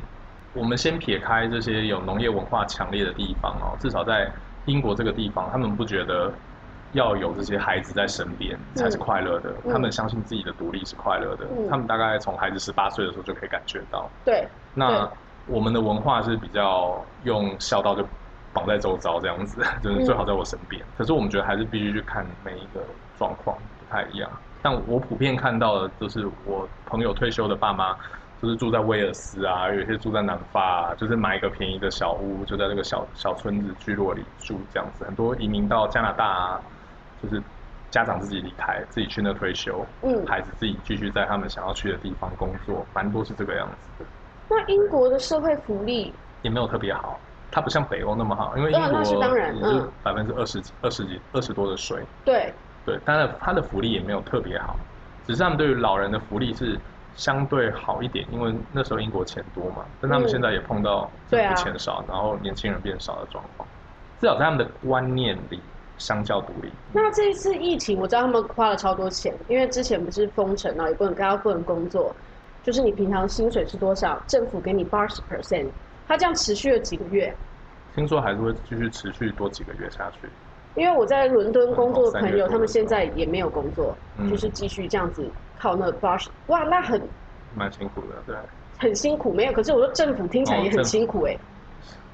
[0.53, 4.29] 我们先撇开这些有农业文化强烈的地方哦，至少在
[4.65, 6.35] 英国这个地方，他们不觉得
[6.93, 9.53] 要有这些孩子在身边才是快乐的。
[9.71, 11.47] 他们相信自己的独立是快乐的。
[11.69, 14.09] 他们大概从孩子十八岁的时候就可以感觉到。
[14.25, 14.47] 对。
[14.75, 15.09] 那
[15.47, 18.07] 我们的文化是比较用孝道就
[18.53, 20.85] 绑在周遭这样子， 就是最好在我身边。
[20.99, 22.81] 可是我们觉得还是必须去看每一个
[23.17, 24.31] 状况不太一样。
[24.63, 27.97] 但我普遍看到的就是我朋友退休的爸妈。
[28.43, 35.05] 就是住在威尔斯啊，有些住在南法，就是买一个便宜的小屋，就在那个小小村子聚落里住这样子。
[35.05, 36.61] 很多移民到加拿大，啊，
[37.23, 37.43] 就是
[37.91, 44.05] 家长自己离开，自己去那退休，嗯，孩子自己继续在他们想要去的地方工作，蛮多是这个样子。
[44.49, 46.13] 那英国的社会福利
[46.43, 47.19] 也没有特别好，
[47.51, 52.53] 它不像北欧那么好，因为英国是当然，嗯，百分之二十几、二十几、二十多的税，对
[52.85, 54.77] 对，但是它的福利也没有特别好，
[55.27, 56.79] 只是他们对于老人的福利是。
[57.17, 63.69] 相对好一点，因为那时候英国钱多嘛，但他们现在也碰到政府钱少，然后年轻人变少的状况。
[64.21, 65.61] 至少在他们的观念里，
[66.01, 66.69] 相较独立。
[66.93, 72.13] 那这一次疫情，我知道他们花了超多钱，因为之前不是封城啊，也不能大家不能工作，
[72.65, 75.69] 就是你平常薪水是多少，政府给你八十 percent，
[76.09, 77.33] 他这样持续了几个月。
[77.95, 80.29] 听说还是会继续持续多几个月下去。
[80.75, 83.97] 因为我在伦敦工作的朋友，他们现在也没有工作，
[84.29, 85.25] 就是继续这样子。
[85.59, 86.99] 靠那八十哇，那很
[87.55, 88.35] 蛮辛苦的，对，
[88.79, 89.31] 很辛苦。
[89.31, 91.37] 没有，可是我说政府听起来也很辛苦哎。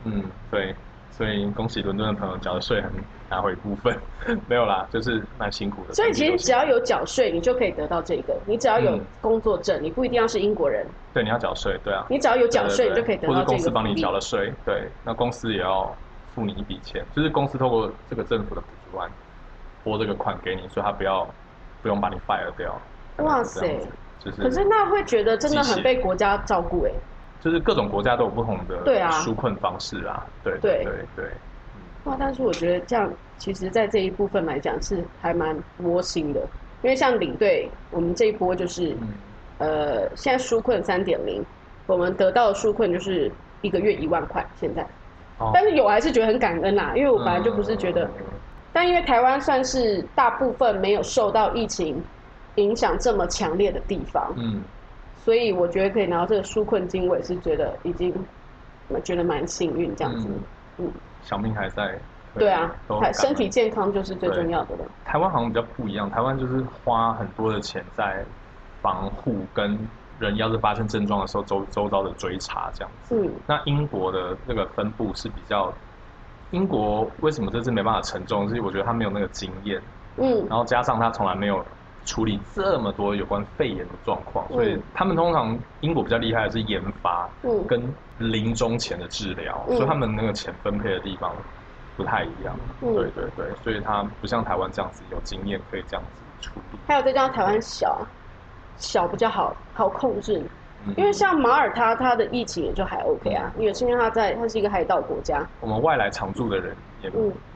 [0.03, 0.74] 嗯，对，
[1.17, 2.91] 所以恭喜伦敦的朋友缴的税很
[3.31, 3.99] 拿回部分，
[4.47, 5.95] 没有啦，就是蛮辛苦的。
[5.95, 8.37] 所以其实只要有缴税，你就可以得到这个。
[8.45, 10.87] 你只要有工作证，你不一定要是英国人。
[11.14, 12.05] 对，你要缴税，对啊。
[12.11, 13.35] 你只要有缴税，你就可以得到这个。
[13.35, 15.91] 或者公司帮你缴了税，对，那公司也要
[16.35, 19.11] 付你一笔钱，就是公司透过这个政府的补助案
[19.83, 21.27] 拨这个款给你，所以他不要
[21.81, 22.79] 不用把你 fire 掉。
[23.25, 23.81] 哇塞！
[24.19, 26.93] 就是，可是那会觉得真的很被国家照顾哎。
[27.41, 31.24] 就是各种国家都有不同的对啊纾困方式啊，对对对对。
[32.05, 36.41] 哇，但是我觉得这样，其实，在这一部分来讲是还蛮窝心的，
[36.82, 38.97] 因为像领队，我们这一波就是，
[39.59, 41.45] 呃，现在纾困三点零，
[41.87, 43.30] 我们得到的纾困就是
[43.61, 44.87] 一个月一万块，现在，
[45.53, 48.09] 但是有还是觉得很感恩啦，因为我本来就不是觉得，
[48.72, 52.03] 但因为台湾算是大部分没有受到疫情。
[52.57, 54.62] 影响这么强烈的地方，嗯，
[55.27, 58.14] 所以我觉得可以拿到这个纾困金，我也是觉得已经，
[58.87, 60.29] 我觉得蛮幸运这样子，
[60.79, 60.89] 嗯，
[61.20, 61.99] 小命还在，
[62.35, 64.85] 对啊，还身体健康就是最重要的了。
[65.05, 68.24] 台湾好像比较不一样，台湾就是花很多的钱在
[68.81, 69.77] 防护跟
[70.20, 75.74] 人要是发生症状的时候周周遭的追查这样子，嗯，那英国的那个分布是比较，
[76.53, 78.49] 英国为什么这次没办法承重？
[78.49, 79.83] 是我觉得他没有那个经验，
[80.18, 81.61] 嗯，然后加上他从来没有。
[82.07, 87.29] 处理这么多有关肺炎的状况，所以他们通常英国比较厉害的是研发
[87.69, 87.83] 跟
[88.19, 91.35] 临终前的治疗，所以他们那个钱分配的地方
[91.97, 92.57] 不太一样。
[92.81, 96.79] 对对对，所以他不像台湾这样子有经验可以这样子处理。
[96.87, 97.99] 还有再加上台湾小，
[98.77, 100.43] 小比较好好控制。
[100.97, 105.45] 因为像马耳他，它的疫情也就还 OK 啊，因为是因为它在它是一个海岛国家。
[105.59, 107.11] 我们外来常住的人也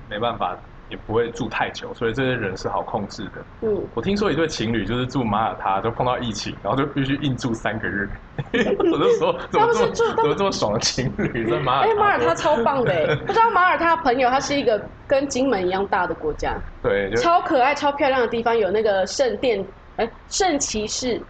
[0.08, 0.58] 没办法，
[0.90, 3.44] 也不会住太久，所以这些人是好控制的。
[3.62, 8.08] 嗯，我听说一对情侣就是住马耳他，就碰到疫情，然后就必须硬住三个月。
[8.92, 11.88] 我就说怎么这么怎么这么爽的情侣在马耳？
[11.88, 19.64] 哎，马耳他超棒的， 不知道马耳他朋友，它是一个跟金门一样大的国家，对，超可爱、超漂亮的地方，有那个圣殿，
[19.96, 21.20] 哎，圣骑士。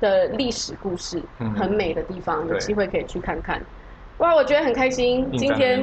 [0.00, 1.22] 的历史故事，
[1.58, 3.60] 很美的地方，有机会可以去看看。
[4.20, 5.82] 哇，我觉得很开心，今天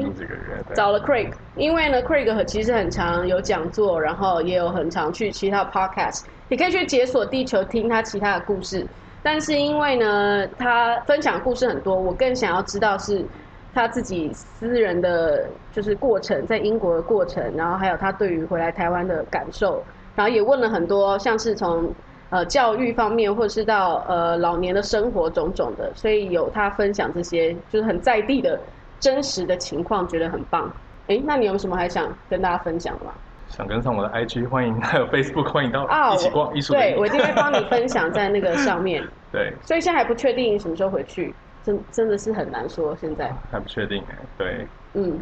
[0.75, 8.87] 找了 Craig，因为呢，Craig 其实很常有讲座，然后也有很常去其他 podcast，你可以去解锁地球听他其他的故事。
[9.23, 13.25] 但是因为呢，他分享故事很多，我更想要知道是
[13.73, 19.83] 他自己私人的就是过程，在英国的过程，然后还有他对于回来台湾的感受，
[20.13, 21.91] 然后也问了很多，像是从。
[22.29, 28.59] 呃，教育方面，或者是到呃老年的生活种种的，所以有他分享这些，就是很在地的
[28.99, 30.69] 真实的情况，觉得很棒。
[31.07, 33.13] 哎，那你有什么还想跟大家分享的吗？
[33.47, 36.73] 想跟上我的 IG，欢迎 还有 Facebook，欢迎到一起逛艺术。
[36.73, 39.01] 对，我一定会帮你分享在那个上面。
[39.31, 42.93] 对，所以现在还不确定什么时候回去，真真的是很难说。
[42.99, 45.17] 现在还不确定哎，对，嗯，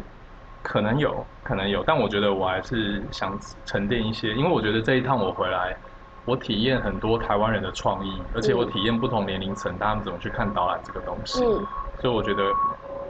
[0.60, 5.76] 可能有可能有，但我觉得我还是想沉淀一些，因为我觉得这一趟我回来。
[6.26, 11.38] 我体验很多台湾人的创意，而且我体验不同年龄层他们怎么去看导览这个东西，
[12.00, 12.42] 所以我觉得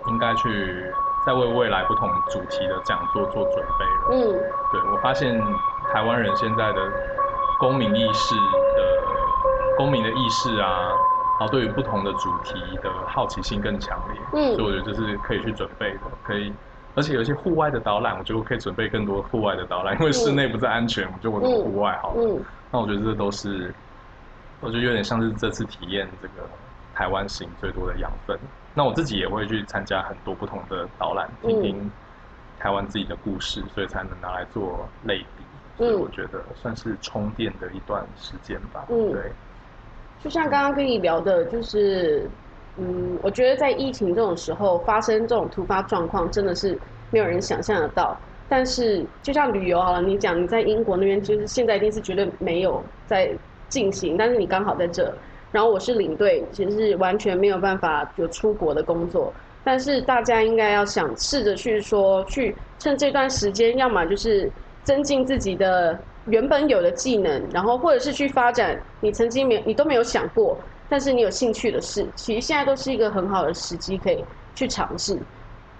[0.08, 0.92] 应该去
[1.26, 4.08] 再为未来不同主题的讲座做准备了。
[4.12, 4.38] 嗯，
[4.70, 5.40] 对我发现
[5.94, 6.80] 台湾人现在的
[7.58, 8.82] 公民意识的
[9.78, 10.92] 公民的意识啊，
[11.40, 14.20] 然后对于不同的主题的好奇心更强烈。
[14.34, 16.52] 嗯，所以我觉得这是可以去准备的，可以。
[16.94, 22.38] 而且有一些户外的导览，我觉得可以准备更多户外的导览，因为室内不再安全，我就我做户外好了。
[22.70, 23.74] 那我觉得这都是，
[24.60, 26.48] 我觉得有点像是这次体验这个
[26.94, 28.38] 台湾行最多的养分。
[28.74, 31.90] 那我自己也会去参加很多不同的导览，听听
[32.58, 35.44] 台湾自己的故事，所以才能拿来做类比。
[35.78, 38.84] 所以我觉得算是充电的一段时间吧。
[38.88, 39.32] 嗯，对。
[40.22, 42.28] 就像刚刚跟你聊的，就是。
[42.78, 46.78] 嗯，我觉得在疫情这种时候发生这种突发状况，真的是
[47.10, 48.14] 没有人想象得到。
[48.48, 53.36] 但是就像旅游好了，你讲你在英国那边，就是现在一定是绝对没有在
[53.68, 55.12] 进行，但是你刚好在这，
[55.50, 59.34] 然后我是领队，其实是完全没有办法有出国的工作。
[59.64, 64.52] 但是大家应该要想试着去说，去趁这段时间，要么就是
[64.84, 70.62] 增进自己的原本有的技能，然后或者是去发展你曾经没你都没有想过。
[70.88, 74.24] 但是你有兴趣的事，其实现在都是一个很好的时机，可以
[74.54, 75.20] 去尝试。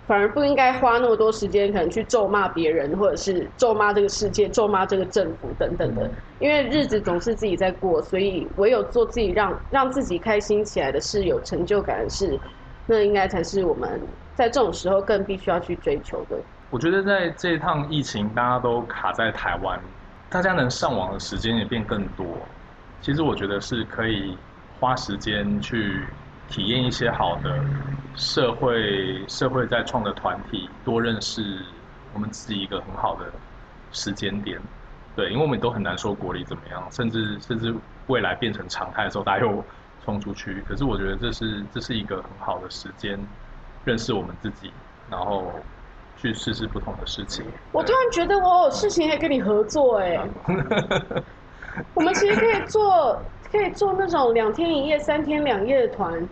[0.07, 6.11] 反而不应该花那么多时间，可能去咒骂别人，或者是咒骂这个世界、咒骂这个政府等等的。
[6.39, 12.39] 因为日子总是自己在过，所以唯有做自己让让自己开心起来的事、有成就感的事，
[12.87, 14.01] 那应该才是我们
[14.35, 16.37] 在这种时候更必须要去追求的。
[16.71, 19.81] 我觉得在这一趟疫情，大家都卡在台湾，
[20.29, 22.27] 大家能上网的时间也变更多。
[23.01, 24.37] 其实我觉得是可以。
[24.79, 26.05] 花时间去
[26.49, 27.61] 体验一些好的
[28.15, 31.61] 社会社会在创的团体，多认识
[32.15, 33.27] 我们自己一个很好的
[33.93, 34.59] 时间点。
[35.15, 37.75] 对，因为我们都很难说国力怎么样，甚至甚至
[38.07, 39.65] 未来变成常态的时候，大家又
[40.05, 40.63] 冲出去。
[40.69, 43.19] 可是我觉得这是这是一个很好的时间，
[43.85, 44.71] 认识我们自己，
[45.11, 45.51] 然后
[46.17, 47.45] 去试试不同的事情。
[47.73, 50.19] 我突然觉得我有事情可以跟你合作，哎，
[51.95, 53.21] 我们其实可以做。
[53.51, 56.29] 可以做那种两天一夜、三天两夜的团，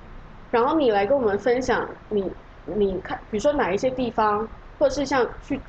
[0.50, 2.30] 然后你来跟我们分享你
[2.64, 4.46] 你看，比如说哪一些地方，
[4.78, 5.60] 或者是像去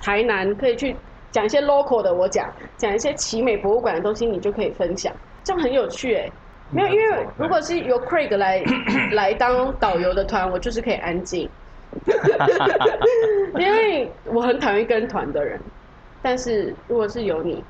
[0.00, 0.96] 台南，可以去
[1.30, 5.12] 讲一些 local 的，我讲讲一些奇美博物馆的东西，你就可以分享，
[5.44, 6.30] 这样很有趣哎。
[6.70, 8.62] 没有，因为如果是由 Craig 来
[9.12, 11.46] 来当导游的团，我就是可以安静，
[13.58, 15.60] 因为我很讨厌跟团的人。
[16.22, 17.62] 但是如果是有你，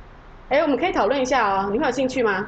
[0.50, 2.46] 哎，我们可以讨论一下哦，你会有兴趣吗？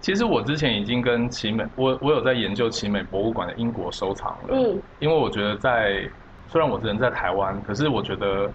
[0.00, 4.48] 其实我之前已经跟奇美，我我有在研究奇美博物馆的英国收藏了。
[4.52, 6.08] 嗯，因为我觉得在
[6.48, 8.50] 虽然我人在台湾，可是我觉得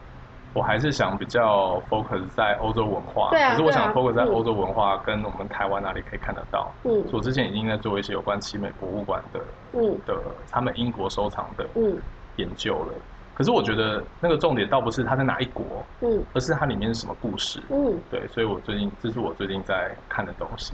[0.54, 3.30] 我还是想比较 focus 在欧洲文化。
[3.30, 3.52] 对啊。
[3.52, 6.72] 可是我想 focus 在欧洲文化跟我们台湾哪里可以看得到。
[6.84, 7.04] 嗯。
[7.14, 9.39] 我之前已经在做一些有关奇美博物馆的，
[9.74, 10.18] 嗯，的
[10.50, 11.96] 他们英国收藏的，嗯，
[12.38, 12.93] 研究了。
[13.36, 15.64] 可是我觉得那个重点倒不是它在哪一国，
[16.02, 17.62] 嗯，而是它里面是什么故事。
[17.70, 17.96] 嗯。
[18.10, 20.74] 对，所以我最近这是我最近在看的东西。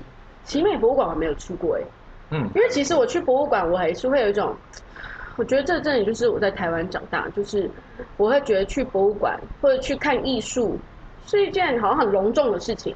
[0.51, 1.81] 奇美博物馆我没有去过哎，
[2.31, 4.53] 嗯，因为其实我去博物馆，我还是会有一种，
[5.37, 7.71] 我觉得这真的就是我在台湾长大，就是
[8.17, 10.77] 我会觉得去博物馆或者去看艺术
[11.25, 12.93] 是一件好像很隆重的事情，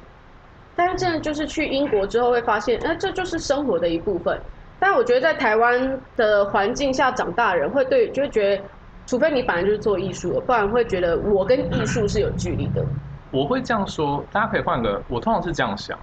[0.74, 4.38] 但是真的就是去英国之后会发现，哎，这就是生活的一部分。
[4.78, 8.62] 但我觉得在台湾的环境下长大的人会对，就会觉得，
[9.06, 12.84] 除非你本来就是做艺术的，不然会觉得我跟艺术是有距离的。
[13.30, 15.98] 我会这样说，大家可以换个，我通常是这样想，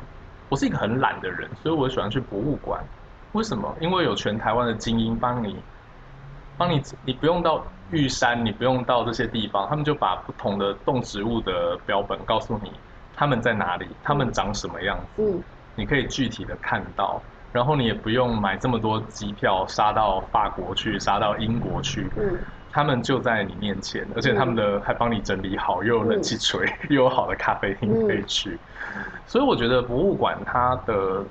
[0.54, 2.80] 我是一个很懒的人，所以我喜欢去博物馆。
[3.32, 3.76] 为什么？
[3.82, 5.58] 因为有全台湾的精英帮你，
[6.56, 12.72] 帮你，你不用到玉山，你不用到这些地方，他们就把不同的动植物的标本告诉你，
[13.16, 15.44] 他们在哪里，他们长什么样子，嗯，
[15.74, 17.20] 你可以具体的看到，
[17.52, 22.40] 然后你也不用买这么多机票杀到法国去，杀到英国去，嗯，
[22.74, 28.60] 他们就在你面前，而且他们的还帮你整理好，又有冷气吹，又有好的咖啡厅可以去，
[29.28, 31.24] 所以我觉得博物馆它的。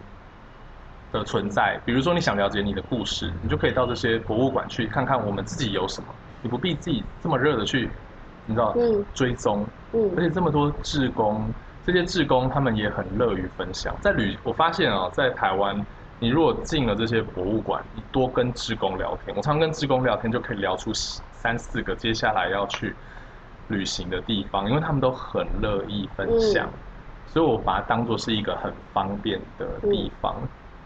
[1.12, 6.06] 的存在，比如说你想了解你的故事，你就可以到这些博物馆去看看我们自己有什么，
[6.40, 7.90] 你不必自己这么热的去，
[8.46, 8.74] 你知道，
[9.12, 11.52] 追踪，嗯，而且这么多志工，
[11.84, 13.94] 这些志工他们也很乐于分享。
[14.00, 15.78] 在旅，我发现啊，在台湾，
[16.18, 20.94] 你如果进了这些博物馆，你多跟志工聊天，我常跟志工聊天就可以聊出
[21.42, 22.94] 三四个接下来要去
[23.66, 26.68] 旅行的地方，因为他们都很乐意分享，
[27.26, 30.36] 所以我把它当做是一个很方便的地方。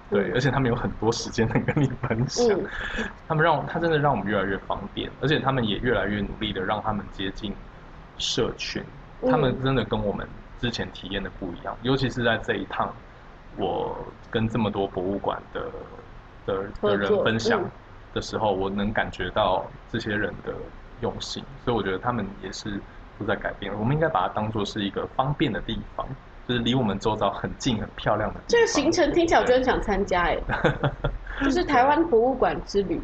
[0.08, 2.58] 对，而且他们有很多时间能跟你分享，
[3.28, 7.52] 他们让他真的让我们越来越方便，而且他们也越来越努力的让他们接近
[8.16, 8.82] 社群，
[9.28, 10.26] 他们真的跟我们
[10.58, 12.94] 之前体验的不一样，尤其是在这一趟，
[13.56, 13.98] 我
[14.30, 15.68] 跟这么多博物馆的
[16.46, 17.60] 的的人分享
[18.12, 20.52] 的时候，我能感觉到这些人的
[21.00, 22.80] 用心，所以我觉得他们也是
[23.18, 26.06] 都在改变，我们应该把它当做是一个方便的地方。
[26.48, 28.40] 就是离我们周遭很近、很漂亮的。
[28.46, 30.38] 这个行程听起来我就很想参加哎，
[31.42, 33.00] 就是台湾博物馆之旅。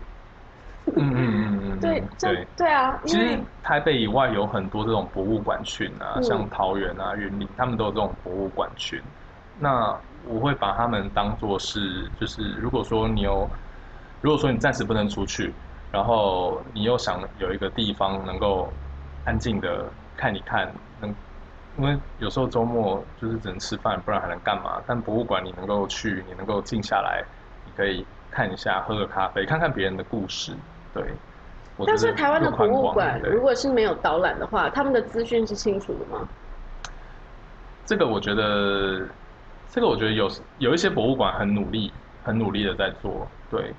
[0.94, 2.96] 嗯嗯嗯嗯，对对对啊。
[3.04, 9.02] 其实台北以外有很多这种博物馆群啊，像桃园啊、云林，他们都有这种博物馆群。
[9.58, 9.92] 那
[10.24, 13.50] 我会把他们当做是，就是如果说你有，
[14.22, 15.52] 如果说你暂时不能出去，
[15.90, 18.72] 然后你又想有一个地方能够
[19.24, 19.84] 安静的
[20.16, 21.14] 看一看，能。
[21.78, 24.78] 因为有时候周末就是只能吃饭，不然还能干嘛？
[24.86, 27.24] 但博物馆你能够去，你能够静下来，
[27.64, 30.54] 你可以看一下，喝个咖啡，看看别人的故事。
[30.92, 31.02] 对。
[31.86, 36.28] 但是台湾的博物馆如果是没有导览的话，他们的资讯是清楚的吗？
[37.86, 39.08] 这个我觉得，
[39.70, 41.90] 这个我觉得有有一些博物馆很努力，
[42.22, 43.26] 很努力的在做。
[43.48, 43.74] 对。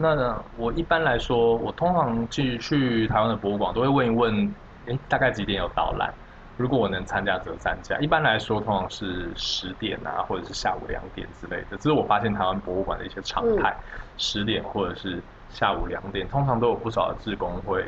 [0.00, 4.54] 那我一般来说，我通常去去台湾的博物馆，都会问一问，
[4.86, 6.14] 哎，大概几点有导览？
[6.56, 11.76] 如果我能参加则参加，一般来说通常是十点啊，或者是下午两点之类的。
[11.76, 13.76] 这是我发现台湾博物馆的一些常态，
[14.16, 17.84] 十点或者是下午两点，通常都有不少的志工会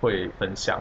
[0.00, 0.80] 会分享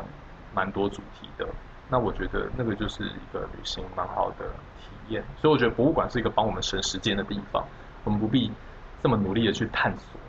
[0.54, 1.48] 蛮多主题的。
[1.90, 4.46] 那我觉得那个就是一个旅行蛮好的
[4.82, 7.64] 体验，所以我觉得博物馆是一个帮我们省时间的地方，
[8.04, 8.52] 我们不必
[9.02, 10.20] 这么努力的去探索。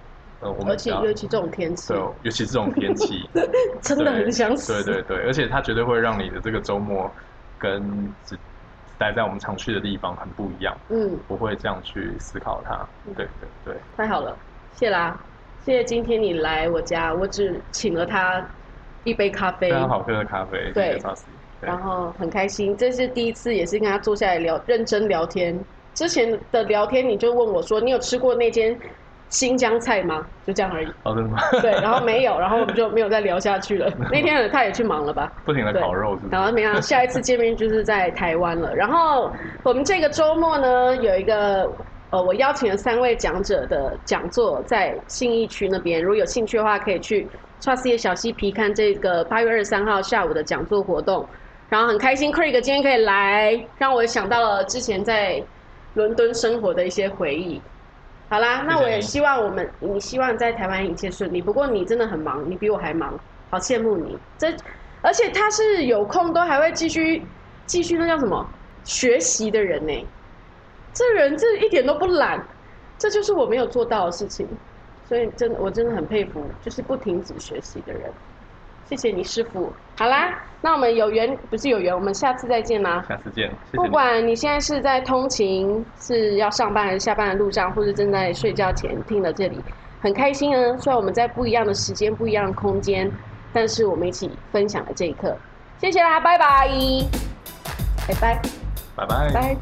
[0.41, 3.28] 呃，而且尤其这种天气，对，尤其这种天气，
[3.82, 4.84] 真的很想死。
[4.84, 7.11] 对对对，而且它绝对会让你的这个周末
[7.59, 7.82] 跟
[8.24, 8.39] 只
[8.97, 10.76] 待在我们常去的地方很不一样。
[10.91, 12.89] 嗯，不会这样去思考它。
[13.16, 14.36] 对对对，太好了，
[14.72, 15.18] 谢啦，
[15.64, 18.45] 谢谢今天你来我家，我只请了他
[19.03, 20.70] 一杯咖啡，非常好喝的咖啡。
[20.72, 21.01] 对，
[21.61, 25.59] 然后很开心，这是第一次，也是跟他坐下来聊，认真聊天。
[25.95, 28.78] 之前的聊天，你就问我说，你有吃过那间？
[29.29, 30.26] 新疆菜吗？
[30.47, 30.87] 就这样而已。
[31.05, 31.39] 哦，真的吗？
[31.61, 33.93] 对，然后没有， 然后我们就没有再聊下去了。
[34.11, 35.31] 那天他也去忙了吧？
[35.45, 36.18] 不停的烤肉。
[36.31, 38.74] 然后没有，下一次见面就是在台湾了。
[38.74, 39.31] 然后
[39.62, 41.70] 我们这个周末呢，有一个
[42.11, 46.03] 呃，我邀请了三位讲者的讲座在信义区那边。
[46.03, 47.29] 如果有兴趣的话，可以去
[47.61, 51.29] Trusty 小西皮看这个八月二十三号下午的讲座活动。
[51.68, 55.43] 然后很开心，Craig 今天可以来，让我想到了之前在
[55.93, 57.61] 伦敦生活的一些回忆。
[58.31, 61.41] 好啦，那我也希望我们，你希望在台湾一切顺利。
[61.41, 63.18] 不过你真的很忙，你比我还忙，
[63.51, 64.18] 好羡慕你。
[64.37, 64.55] 这，
[65.01, 67.22] 而且他是有空都还会继续
[67.64, 68.47] 继续那叫什么
[68.85, 70.07] 学习的人呢？
[70.93, 72.47] 这人这一点都不懒，
[72.99, 74.47] 这就是我没有做到的事情。
[75.05, 78.12] 所以真的，我真的很佩服，就是不停止学习的人。
[78.89, 79.72] 谢谢你，师傅。
[79.99, 83.05] 好啦，那我们有缘不是有缘，我们下次再见啦。
[83.09, 83.51] 下次见。
[83.72, 89.61] 不管你现在是在通勤，是要上班还是下班的路上，或者正在睡觉前听了这里，
[90.01, 90.76] 很开心啊！
[90.78, 93.11] 虽然我们在不一样的时间、不一样的空间，
[93.53, 95.36] 但是我们一起分享了这一刻。
[95.78, 96.68] 谢谢啦，拜拜，
[98.07, 98.41] 拜拜，
[98.97, 99.57] 拜 拜，拜。